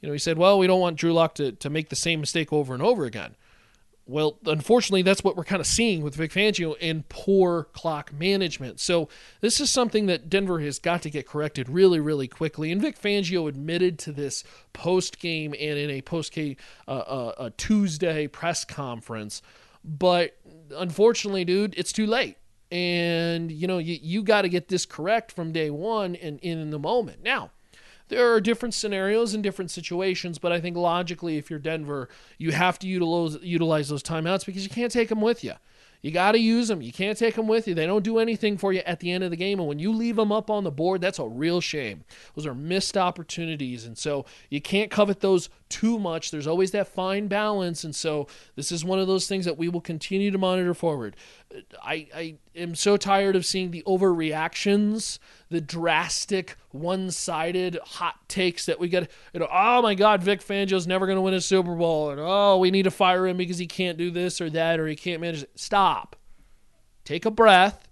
You 0.00 0.08
know, 0.08 0.12
he 0.12 0.18
said, 0.18 0.36
well, 0.36 0.58
we 0.58 0.66
don't 0.66 0.80
want 0.80 0.96
Drew 0.96 1.12
Lock 1.12 1.34
to, 1.36 1.52
to 1.52 1.70
make 1.70 1.88
the 1.88 1.96
same 1.96 2.20
mistake 2.20 2.52
over 2.52 2.74
and 2.74 2.82
over 2.82 3.04
again. 3.04 3.36
Well, 4.04 4.38
unfortunately, 4.46 5.02
that's 5.02 5.22
what 5.22 5.36
we're 5.36 5.44
kind 5.44 5.60
of 5.60 5.66
seeing 5.66 6.02
with 6.02 6.16
Vic 6.16 6.32
Fangio 6.32 6.74
and 6.80 7.08
poor 7.08 7.64
clock 7.72 8.12
management. 8.12 8.80
So, 8.80 9.08
this 9.40 9.60
is 9.60 9.70
something 9.70 10.06
that 10.06 10.28
Denver 10.28 10.58
has 10.60 10.80
got 10.80 11.02
to 11.02 11.10
get 11.10 11.26
corrected 11.26 11.68
really, 11.68 12.00
really 12.00 12.26
quickly. 12.26 12.72
And 12.72 12.82
Vic 12.82 13.00
Fangio 13.00 13.48
admitted 13.48 14.00
to 14.00 14.12
this 14.12 14.42
post 14.72 15.20
game 15.20 15.54
and 15.58 15.78
in 15.78 15.88
a 15.90 16.02
post 16.02 16.32
game 16.32 16.56
uh, 16.88 16.90
uh, 16.90 17.50
Tuesday 17.56 18.26
press 18.26 18.64
conference. 18.64 19.40
But 19.84 20.36
unfortunately, 20.76 21.44
dude, 21.44 21.74
it's 21.76 21.92
too 21.92 22.06
late 22.06 22.38
and 22.72 23.52
you 23.52 23.66
know 23.66 23.76
you, 23.76 23.98
you 24.00 24.22
got 24.22 24.42
to 24.42 24.48
get 24.48 24.68
this 24.68 24.86
correct 24.86 25.30
from 25.30 25.52
day 25.52 25.68
one 25.68 26.16
and 26.16 26.40
in 26.40 26.70
the 26.70 26.78
moment 26.78 27.22
now 27.22 27.50
there 28.12 28.30
are 28.30 28.40
different 28.40 28.74
scenarios 28.74 29.32
and 29.32 29.42
different 29.42 29.70
situations 29.70 30.38
but 30.38 30.52
i 30.52 30.60
think 30.60 30.76
logically 30.76 31.38
if 31.38 31.48
you're 31.48 31.58
denver 31.58 32.08
you 32.38 32.52
have 32.52 32.78
to 32.78 32.86
utilize 32.86 33.38
utilize 33.42 33.88
those 33.88 34.02
timeouts 34.02 34.44
because 34.44 34.62
you 34.62 34.70
can't 34.70 34.92
take 34.92 35.08
them 35.08 35.20
with 35.20 35.42
you 35.42 35.54
you 36.02 36.10
got 36.10 36.32
to 36.32 36.38
use 36.38 36.66
them. 36.66 36.82
You 36.82 36.92
can't 36.92 37.16
take 37.16 37.36
them 37.36 37.46
with 37.46 37.68
you. 37.68 37.74
They 37.74 37.86
don't 37.86 38.02
do 38.02 38.18
anything 38.18 38.58
for 38.58 38.72
you 38.72 38.80
at 38.80 38.98
the 38.98 39.12
end 39.12 39.22
of 39.22 39.30
the 39.30 39.36
game. 39.36 39.60
And 39.60 39.68
when 39.68 39.78
you 39.78 39.92
leave 39.92 40.16
them 40.16 40.32
up 40.32 40.50
on 40.50 40.64
the 40.64 40.70
board, 40.70 41.00
that's 41.00 41.20
a 41.20 41.26
real 41.26 41.60
shame. 41.60 42.04
Those 42.34 42.44
are 42.44 42.56
missed 42.56 42.96
opportunities. 42.96 43.86
And 43.86 43.96
so 43.96 44.26
you 44.50 44.60
can't 44.60 44.90
covet 44.90 45.20
those 45.20 45.48
too 45.68 46.00
much. 46.00 46.32
There's 46.32 46.48
always 46.48 46.72
that 46.72 46.88
fine 46.88 47.28
balance. 47.28 47.84
And 47.84 47.94
so 47.94 48.26
this 48.56 48.72
is 48.72 48.84
one 48.84 48.98
of 48.98 49.06
those 49.06 49.28
things 49.28 49.44
that 49.44 49.56
we 49.56 49.68
will 49.68 49.80
continue 49.80 50.32
to 50.32 50.38
monitor 50.38 50.74
forward. 50.74 51.14
I, 51.82 52.08
I 52.14 52.34
am 52.54 52.74
so 52.74 52.96
tired 52.96 53.36
of 53.36 53.44
seeing 53.44 53.70
the 53.70 53.82
overreactions, 53.86 55.18
the 55.50 55.60
drastic, 55.60 56.56
one 56.70 57.10
sided 57.10 57.78
hot 57.84 58.28
takes 58.28 58.66
that 58.66 58.80
we 58.80 58.88
get. 58.88 59.10
You 59.32 59.40
know, 59.40 59.48
oh 59.50 59.82
my 59.82 59.94
God, 59.94 60.22
Vic 60.22 60.40
Fangio's 60.40 60.86
never 60.86 61.06
going 61.06 61.16
to 61.16 61.22
win 61.22 61.34
a 61.34 61.40
Super 61.40 61.74
Bowl. 61.74 62.10
And 62.10 62.20
oh, 62.22 62.58
we 62.58 62.70
need 62.70 62.84
to 62.84 62.90
fire 62.90 63.26
him 63.26 63.36
because 63.36 63.58
he 63.58 63.66
can't 63.66 63.98
do 63.98 64.10
this 64.10 64.40
or 64.40 64.50
that 64.50 64.80
or 64.80 64.86
he 64.86 64.96
can't 64.96 65.20
manage 65.20 65.42
it. 65.42 65.50
Stop. 65.54 66.16
Take 67.04 67.24
a 67.24 67.30
breath. 67.30 67.88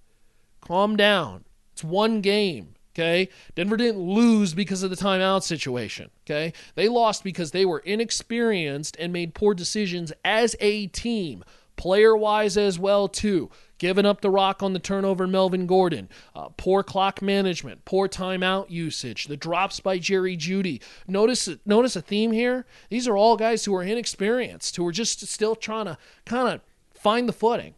Calm 0.60 0.96
down. 0.96 1.44
It's 1.72 1.84
one 1.84 2.20
game. 2.20 2.74
Okay. 2.92 3.28
Denver 3.54 3.76
didn't 3.76 4.00
lose 4.00 4.52
because 4.52 4.82
of 4.82 4.90
the 4.90 4.96
timeout 4.96 5.42
situation. 5.42 6.10
Okay. 6.26 6.52
They 6.74 6.88
lost 6.88 7.24
because 7.24 7.52
they 7.52 7.64
were 7.64 7.78
inexperienced 7.80 8.96
and 8.98 9.12
made 9.12 9.34
poor 9.34 9.54
decisions 9.54 10.12
as 10.24 10.56
a 10.60 10.88
team 10.88 11.44
player 11.76 12.16
wise 12.16 12.56
as 12.56 12.78
well 12.78 13.08
too. 13.08 13.50
Giving 13.78 14.04
up 14.04 14.20
the 14.20 14.28
rock 14.28 14.62
on 14.62 14.74
the 14.74 14.78
turnover, 14.78 15.26
Melvin 15.26 15.66
Gordon. 15.66 16.10
Uh, 16.34 16.50
poor 16.56 16.82
clock 16.82 17.22
management, 17.22 17.86
poor 17.86 18.08
timeout 18.08 18.68
usage, 18.68 19.24
the 19.24 19.38
drops 19.38 19.80
by 19.80 19.98
Jerry 19.98 20.36
Jeudy. 20.36 20.82
Notice, 21.08 21.48
notice 21.64 21.96
a 21.96 22.02
theme 22.02 22.32
here. 22.32 22.66
These 22.90 23.08
are 23.08 23.16
all 23.16 23.38
guys 23.38 23.64
who 23.64 23.74
are 23.74 23.82
inexperienced, 23.82 24.76
who 24.76 24.86
are 24.86 24.92
just 24.92 25.26
still 25.26 25.56
trying 25.56 25.86
to 25.86 25.96
kind 26.26 26.48
of 26.48 26.60
find 26.92 27.26
the 27.26 27.32
footing. 27.32 27.74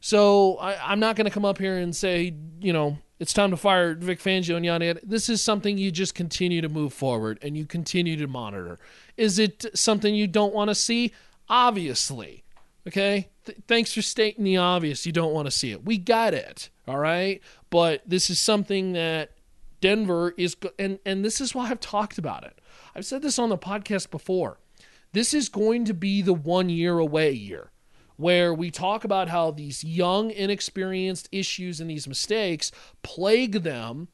So 0.00 0.56
I, 0.58 0.92
am 0.92 1.00
not 1.00 1.16
going 1.16 1.26
to 1.26 1.30
come 1.30 1.44
up 1.44 1.58
here 1.58 1.76
and 1.76 1.94
say, 1.94 2.34
you 2.60 2.72
know, 2.72 2.98
it's 3.18 3.34
time 3.34 3.50
to 3.50 3.56
fire 3.56 3.94
Vic 3.94 4.18
Fangio 4.18 4.56
and 4.56 4.64
yada. 4.64 4.98
This 5.02 5.28
is 5.28 5.42
something 5.42 5.76
you 5.76 5.90
just 5.90 6.14
continue 6.14 6.62
to 6.62 6.70
move 6.70 6.94
forward 6.94 7.38
and 7.42 7.56
you 7.56 7.66
continue 7.66 8.16
to 8.16 8.26
monitor. 8.26 8.78
Is 9.18 9.38
it 9.38 9.66
something 9.74 10.14
you 10.14 10.26
don't 10.26 10.54
want 10.54 10.68
to 10.68 10.74
see? 10.74 11.12
Obviously. 11.48 12.44
Okay? 12.90 13.28
Th- 13.44 13.58
thanks 13.68 13.94
for 13.94 14.02
stating 14.02 14.42
the 14.42 14.56
obvious. 14.56 15.06
You 15.06 15.12
don't 15.12 15.32
want 15.32 15.46
to 15.46 15.52
see 15.52 15.70
it. 15.70 15.84
We 15.84 15.96
got 15.96 16.34
it. 16.34 16.70
All 16.88 16.98
right? 16.98 17.40
But 17.70 18.02
this 18.04 18.30
is 18.30 18.40
something 18.40 18.94
that 18.94 19.30
Denver 19.80 20.34
is 20.36 20.56
and 20.76 20.98
and 21.06 21.24
this 21.24 21.40
is 21.40 21.54
why 21.54 21.70
I've 21.70 21.80
talked 21.80 22.18
about 22.18 22.44
it. 22.44 22.60
I've 22.94 23.06
said 23.06 23.22
this 23.22 23.38
on 23.38 23.48
the 23.48 23.56
podcast 23.56 24.10
before. 24.10 24.58
This 25.12 25.32
is 25.32 25.48
going 25.48 25.84
to 25.84 25.94
be 25.94 26.20
the 26.20 26.34
1 26.34 26.68
year 26.68 26.98
away 26.98 27.30
year 27.30 27.70
where 28.16 28.52
we 28.52 28.70
talk 28.70 29.04
about 29.04 29.28
how 29.28 29.52
these 29.52 29.82
young 29.84 30.30
inexperienced 30.30 31.28
issues 31.32 31.80
and 31.80 31.88
these 31.88 32.08
mistakes 32.08 32.72
plague 33.02 33.62
them 33.62 34.08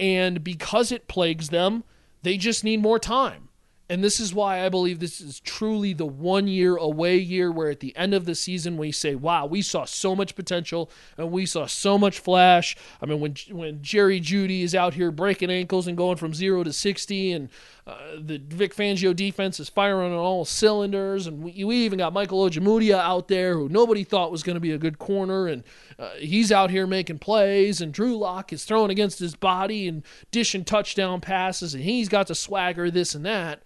and 0.00 0.42
because 0.42 0.90
it 0.90 1.06
plagues 1.06 1.50
them, 1.50 1.84
they 2.22 2.36
just 2.36 2.64
need 2.64 2.82
more 2.82 2.98
time 2.98 3.50
And 3.86 4.02
this 4.02 4.18
is 4.18 4.32
why 4.32 4.64
I 4.64 4.70
believe 4.70 4.98
this 4.98 5.20
is 5.20 5.40
truly 5.40 5.92
the 5.92 6.06
one 6.06 6.48
year 6.48 6.74
away 6.74 7.18
year 7.18 7.52
where 7.52 7.68
at 7.68 7.80
the 7.80 7.94
end 7.96 8.14
of 8.14 8.24
the 8.24 8.34
season 8.34 8.78
we 8.78 8.90
say, 8.90 9.14
wow, 9.14 9.44
we 9.44 9.60
saw 9.60 9.84
so 9.84 10.16
much 10.16 10.34
potential 10.34 10.90
and 11.18 11.30
we 11.30 11.44
saw 11.44 11.66
so 11.66 11.98
much 11.98 12.18
flash. 12.18 12.76
I 13.02 13.06
mean, 13.06 13.20
when, 13.20 13.34
when 13.50 13.82
Jerry 13.82 14.20
Jeudy 14.20 14.62
is 14.62 14.74
out 14.74 14.94
here 14.94 15.10
breaking 15.10 15.50
ankles 15.50 15.86
and 15.86 15.98
going 15.98 16.16
from 16.16 16.32
zero 16.32 16.64
to 16.64 16.72
60, 16.72 17.32
and 17.32 17.50
uh, 17.86 17.96
the 18.18 18.38
Vic 18.38 18.74
Fangio 18.74 19.14
defense 19.14 19.60
is 19.60 19.68
firing 19.68 20.12
on 20.12 20.18
all 20.18 20.46
cylinders, 20.46 21.26
and 21.26 21.42
we, 21.42 21.62
we 21.64 21.76
even 21.84 21.98
got 21.98 22.14
Michael 22.14 22.48
Ojemudia 22.48 22.98
out 22.98 23.28
there 23.28 23.52
who 23.52 23.68
nobody 23.68 24.02
thought 24.02 24.32
was 24.32 24.42
going 24.42 24.56
to 24.56 24.60
be 24.60 24.72
a 24.72 24.78
good 24.78 24.98
corner, 24.98 25.46
and 25.46 25.62
uh, 25.98 26.08
he's 26.12 26.50
out 26.50 26.70
here 26.70 26.86
making 26.86 27.18
plays, 27.18 27.82
and 27.82 27.92
Drew 27.92 28.16
Lock 28.16 28.50
is 28.50 28.64
throwing 28.64 28.90
against 28.90 29.18
his 29.18 29.36
body 29.36 29.86
and 29.86 30.02
dishing 30.30 30.64
touchdown 30.64 31.20
passes, 31.20 31.74
and 31.74 31.84
he's 31.84 32.08
got 32.08 32.28
the 32.28 32.34
swagger, 32.34 32.90
this 32.90 33.14
and 33.14 33.26
that 33.26 33.62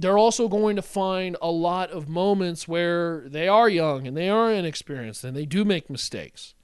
they're 0.00 0.18
also 0.18 0.48
going 0.48 0.76
to 0.76 0.82
find 0.82 1.36
a 1.42 1.50
lot 1.50 1.90
of 1.90 2.08
moments 2.08 2.66
where 2.66 3.24
they 3.26 3.48
are 3.48 3.68
young 3.68 4.06
and 4.06 4.16
they 4.16 4.28
are 4.28 4.52
inexperienced 4.52 5.24
and 5.24 5.36
they 5.36 5.46
do 5.46 5.64
make 5.64 5.90
mistakes. 5.90 6.54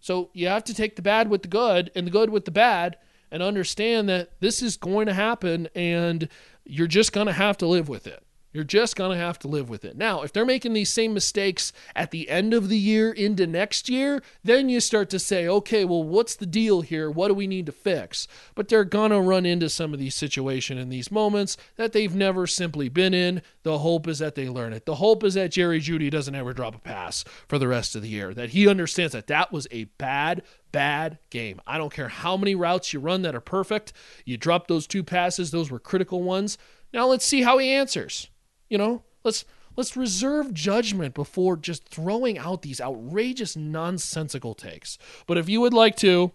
So 0.00 0.30
you 0.32 0.48
have 0.48 0.64
to 0.64 0.74
take 0.74 0.96
the 0.96 1.02
bad 1.02 1.30
with 1.30 1.42
the 1.42 1.48
good 1.48 1.90
and 1.94 2.06
the 2.06 2.10
good 2.10 2.30
with 2.30 2.44
the 2.44 2.50
bad 2.50 2.96
and 3.30 3.42
understand 3.42 4.08
that 4.08 4.30
this 4.40 4.62
is 4.62 4.76
going 4.76 5.06
to 5.06 5.14
happen 5.14 5.68
and 5.74 6.28
you're 6.64 6.86
just 6.86 7.12
going 7.12 7.28
to 7.28 7.32
have 7.32 7.56
to 7.58 7.66
live 7.66 7.88
with 7.88 8.06
it. 8.06 8.22
You're 8.52 8.64
just 8.64 8.96
going 8.96 9.12
to 9.12 9.24
have 9.24 9.38
to 9.40 9.48
live 9.48 9.70
with 9.70 9.84
it. 9.84 9.96
Now, 9.96 10.22
if 10.22 10.32
they're 10.32 10.44
making 10.44 10.74
these 10.74 10.90
same 10.90 11.14
mistakes 11.14 11.72
at 11.96 12.10
the 12.10 12.28
end 12.28 12.52
of 12.52 12.68
the 12.68 12.78
year 12.78 13.10
into 13.10 13.46
next 13.46 13.88
year, 13.88 14.22
then 14.44 14.68
you 14.68 14.78
start 14.80 15.08
to 15.10 15.18
say, 15.18 15.48
okay, 15.48 15.86
well, 15.86 16.02
what's 16.02 16.36
the 16.36 16.44
deal 16.44 16.82
here? 16.82 17.10
What 17.10 17.28
do 17.28 17.34
we 17.34 17.46
need 17.46 17.66
to 17.66 17.72
fix? 17.72 18.28
But 18.54 18.68
they're 18.68 18.84
going 18.84 19.10
to 19.10 19.20
run 19.20 19.46
into 19.46 19.70
some 19.70 19.94
of 19.94 19.98
these 19.98 20.14
situations 20.14 20.80
in 20.80 20.90
these 20.90 21.10
moments 21.10 21.56
that 21.76 21.92
they've 21.92 22.14
never 22.14 22.46
simply 22.46 22.90
been 22.90 23.14
in. 23.14 23.40
The 23.62 23.78
hope 23.78 24.06
is 24.06 24.18
that 24.18 24.34
they 24.34 24.48
learn 24.48 24.74
it. 24.74 24.84
The 24.84 24.96
hope 24.96 25.24
is 25.24 25.34
that 25.34 25.52
Jerry 25.52 25.80
Jeudy 25.80 26.10
doesn't 26.10 26.34
ever 26.34 26.52
drop 26.52 26.74
a 26.74 26.78
pass 26.78 27.24
for 27.48 27.58
the 27.58 27.68
rest 27.68 27.96
of 27.96 28.02
the 28.02 28.08
year, 28.08 28.34
that 28.34 28.50
he 28.50 28.68
understands 28.68 29.12
that 29.14 29.28
that 29.28 29.50
was 29.50 29.66
a 29.70 29.84
bad, 29.96 30.42
bad 30.72 31.18
game. 31.30 31.60
I 31.66 31.78
don't 31.78 31.92
care 31.92 32.08
how 32.08 32.36
many 32.36 32.54
routes 32.54 32.92
you 32.92 33.00
run 33.00 33.22
that 33.22 33.34
are 33.34 33.40
perfect. 33.40 33.94
You 34.26 34.36
drop 34.36 34.66
those 34.66 34.86
two 34.86 35.02
passes, 35.02 35.50
those 35.50 35.70
were 35.70 35.78
critical 35.78 36.22
ones. 36.22 36.58
Now 36.92 37.06
let's 37.06 37.24
see 37.24 37.42
how 37.42 37.56
he 37.56 37.70
answers. 37.70 38.28
You 38.72 38.78
know, 38.78 39.02
let's 39.22 39.44
let's 39.76 39.98
reserve 39.98 40.54
judgment 40.54 41.12
before 41.12 41.58
just 41.58 41.86
throwing 41.90 42.38
out 42.38 42.62
these 42.62 42.80
outrageous 42.80 43.54
nonsensical 43.54 44.54
takes. 44.54 44.96
But 45.26 45.36
if 45.36 45.46
you 45.46 45.60
would 45.60 45.74
like 45.74 45.94
to, 45.96 46.32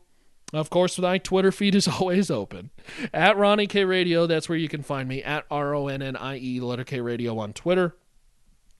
of 0.54 0.70
course, 0.70 1.00
my 1.00 1.18
Twitter 1.18 1.52
feed 1.52 1.74
is 1.74 1.88
always 2.00 2.30
open. 2.30 2.70
At 3.12 3.38
Ronnie 3.38 3.66
K 3.66 3.86
Radio, 3.86 4.28
that's 4.28 4.48
where 4.48 4.58
you 4.60 4.70
can 4.70 4.84
find 4.84 5.10
me. 5.10 5.24
At 5.24 5.46
R 5.50 5.74
O 5.74 5.88
N 5.88 6.04
N 6.04 6.16
I 6.16 6.38
E, 6.38 6.60
letter 6.60 6.84
K 6.84 7.02
Radio 7.02 7.40
on 7.40 7.54
Twitter. 7.54 7.96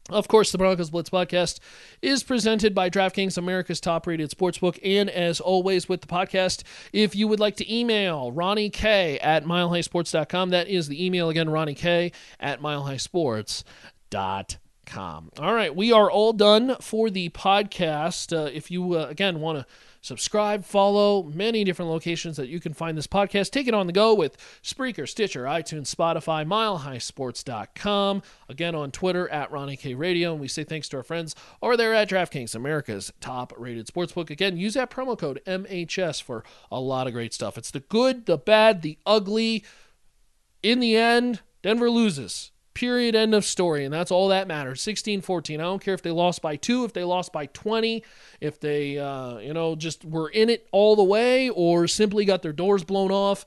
Of 0.10 0.30
course, 0.30 0.54
the 0.54 0.58
Broncos 0.58 0.90
Blitz 0.90 1.10
podcast 1.10 1.60
is 2.02 2.24
presented 2.24 2.74
by 2.74 2.90
DraftKings, 2.90 3.38
America's 3.38 3.82
top 3.82 4.08
rated 4.08 4.32
sportsbook. 4.32 4.80
And 4.84 5.10
as 5.10 5.42
always 5.42 5.90
with 5.90 6.00
the 6.00 6.08
podcast, 6.08 6.64
if 6.94 7.14
you 7.14 7.28
would 7.28 7.42
like 7.42 7.58
to 7.58 7.74
email 7.74 8.32
Ronnie 8.32 8.70
K 8.70 9.20
at 9.20 9.44
milehighsports.com, 9.44 10.52
that 10.52 10.70
is 10.70 10.88
the 10.88 11.06
email 11.06 11.30
again, 11.30 11.50
Ronnie 11.50 11.76
K 11.76 12.14
at 12.40 12.62
milehighsports.com. 12.62 15.32
All 15.40 15.54
right, 15.54 15.76
we 15.76 15.92
are 15.92 16.10
all 16.10 16.32
done 16.32 16.78
for 16.80 17.10
the 17.10 17.28
podcast. 17.30 18.32
Uh, 18.32 18.50
if 18.54 18.72
you, 18.72 18.94
uh, 18.94 19.08
again, 19.10 19.42
want 19.42 19.60
to 19.60 19.66
subscribe, 20.08 20.66
follow, 20.66 21.24
many 21.24 21.64
different 21.64 21.92
locations 21.92 22.38
that 22.38 22.48
you 22.48 22.60
can 22.60 22.74
find 22.74 22.98
this 22.98 23.08
podcast. 23.08 23.52
Take 23.52 23.68
it 23.68 23.74
on 23.74 23.86
the 23.86 23.94
go 23.94 24.14
with 24.14 24.38
Spreaker, 24.64 25.08
Stitcher, 25.08 25.44
iTunes, 25.44 25.94
Spotify, 25.94 26.48
milehighsports.com. 26.48 28.24
Again, 28.50 28.74
on 28.74 28.92
Twitter 28.92 29.30
at 29.30 29.52
Ronnie 29.52 29.78
K 29.78 29.94
Radio. 29.94 30.32
And 30.32 30.42
we 30.42 30.48
say 30.48 30.64
thanks 30.64 30.90
to 30.90 30.98
our 30.98 31.04
friends 31.04 31.36
over 31.62 31.78
there 31.78 31.94
at 31.94 32.10
DraftKings, 32.10 32.56
America's 32.56 33.12
top 33.20 33.54
rated 33.58 33.88
sportsbook. 33.88 34.30
Again, 34.30 34.58
use 34.58 34.74
that 34.74 34.90
promo 34.90 35.18
code 35.18 35.42
MHS 35.46 36.24
for 36.24 36.44
a 36.72 36.80
lot 36.80 37.08
of 37.08 37.14
great 37.14 37.34
stuff. 37.34 37.58
It's 37.58 37.72
the 37.72 37.82
good, 37.82 38.26
the 38.26 38.38
bad, 38.38 38.82
the 38.82 38.98
ugly. 39.06 39.64
In 40.64 40.80
the 40.80 40.96
end, 40.96 41.42
Denver 41.62 41.90
loses. 41.90 42.52
Period. 42.78 43.16
End 43.16 43.34
of 43.34 43.44
story. 43.44 43.86
And 43.86 43.92
that's 43.92 44.12
all 44.12 44.28
that 44.28 44.48
matters. 44.48 44.84
16 44.84 45.22
14. 45.22 45.60
I 45.60 45.64
don't 45.64 45.84
care 45.84 45.96
if 45.96 46.04
they 46.04 46.12
lost 46.12 46.44
by 46.44 46.58
two, 46.58 46.86
if 46.86 46.94
they 46.94 47.04
lost 47.04 47.34
by 47.34 47.48
20, 47.48 48.04
if 48.40 48.60
they, 48.60 49.00
uh, 49.00 49.40
you 49.40 49.52
know, 49.52 49.76
just 49.76 50.06
were 50.06 50.30
in 50.30 50.52
it 50.52 50.68
all 50.72 50.96
the 50.96 51.04
way 51.04 51.50
or 51.50 51.88
simply 51.88 52.24
got 52.24 52.44
their 52.44 52.54
doors 52.54 52.84
blown 52.84 53.12
off. 53.12 53.46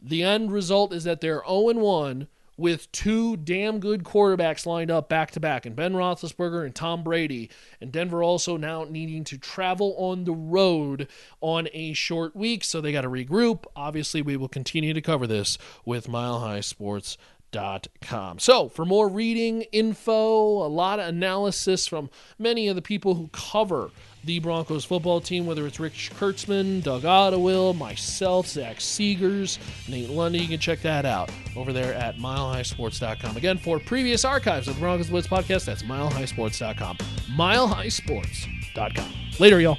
The 0.00 0.22
end 0.22 0.50
result 0.50 0.94
is 0.94 1.04
that 1.04 1.20
they're 1.20 1.42
0 1.46 1.74
1 1.74 2.28
with 2.56 2.90
two 2.92 3.36
damn 3.36 3.78
good 3.78 4.04
quarterbacks 4.04 4.64
lined 4.64 4.90
up 4.90 5.06
back 5.06 5.32
to 5.32 5.40
back, 5.40 5.66
and 5.66 5.76
Ben 5.76 5.92
Roethlisberger 5.92 6.64
and 6.64 6.74
Tom 6.74 7.02
Brady. 7.02 7.50
And 7.78 7.92
Denver 7.92 8.22
also 8.22 8.56
now 8.56 8.84
needing 8.84 9.22
to 9.24 9.36
travel 9.36 9.94
on 9.98 10.24
the 10.24 10.32
road 10.32 11.08
on 11.42 11.68
a 11.74 11.92
short 11.92 12.34
week, 12.34 12.64
so 12.64 12.80
they 12.80 12.92
got 12.92 13.02
to 13.02 13.10
regroup. 13.10 13.64
Obviously, 13.76 14.22
we 14.22 14.38
will 14.38 14.48
continue 14.48 14.94
to 14.94 15.02
cover 15.02 15.26
this 15.26 15.58
with 15.84 16.08
Mile 16.08 16.40
High 16.40 16.60
Sports 16.60 17.18
Com. 17.52 18.38
So, 18.38 18.68
for 18.68 18.86
more 18.86 19.08
reading, 19.08 19.62
info, 19.72 20.64
a 20.64 20.68
lot 20.68 20.98
of 20.98 21.08
analysis 21.08 21.86
from 21.86 22.08
many 22.38 22.68
of 22.68 22.76
the 22.76 22.82
people 22.82 23.14
who 23.14 23.28
cover 23.32 23.90
the 24.24 24.38
Broncos 24.38 24.84
football 24.84 25.20
team, 25.20 25.46
whether 25.46 25.66
it's 25.66 25.78
Rich 25.78 26.12
Kurtzman, 26.18 26.82
Doug 26.82 27.02
Ottewill, 27.02 27.76
myself, 27.76 28.46
Zach 28.46 28.78
Seegers, 28.78 29.58
Nate 29.88 30.08
Lundy, 30.08 30.38
you 30.38 30.48
can 30.48 30.60
check 30.60 30.80
that 30.82 31.04
out 31.04 31.30
over 31.56 31.72
there 31.72 31.92
at 31.94 32.16
milehighsports.com. 32.16 33.36
Again, 33.36 33.58
for 33.58 33.78
previous 33.80 34.24
archives 34.24 34.68
of 34.68 34.76
the 34.76 34.80
Broncos 34.80 35.10
Blitz 35.10 35.26
podcast, 35.26 35.66
that's 35.66 35.82
milehighsports.com. 35.82 36.96
Milehighsports.com. 37.36 39.12
Later, 39.38 39.60
y'all. 39.60 39.78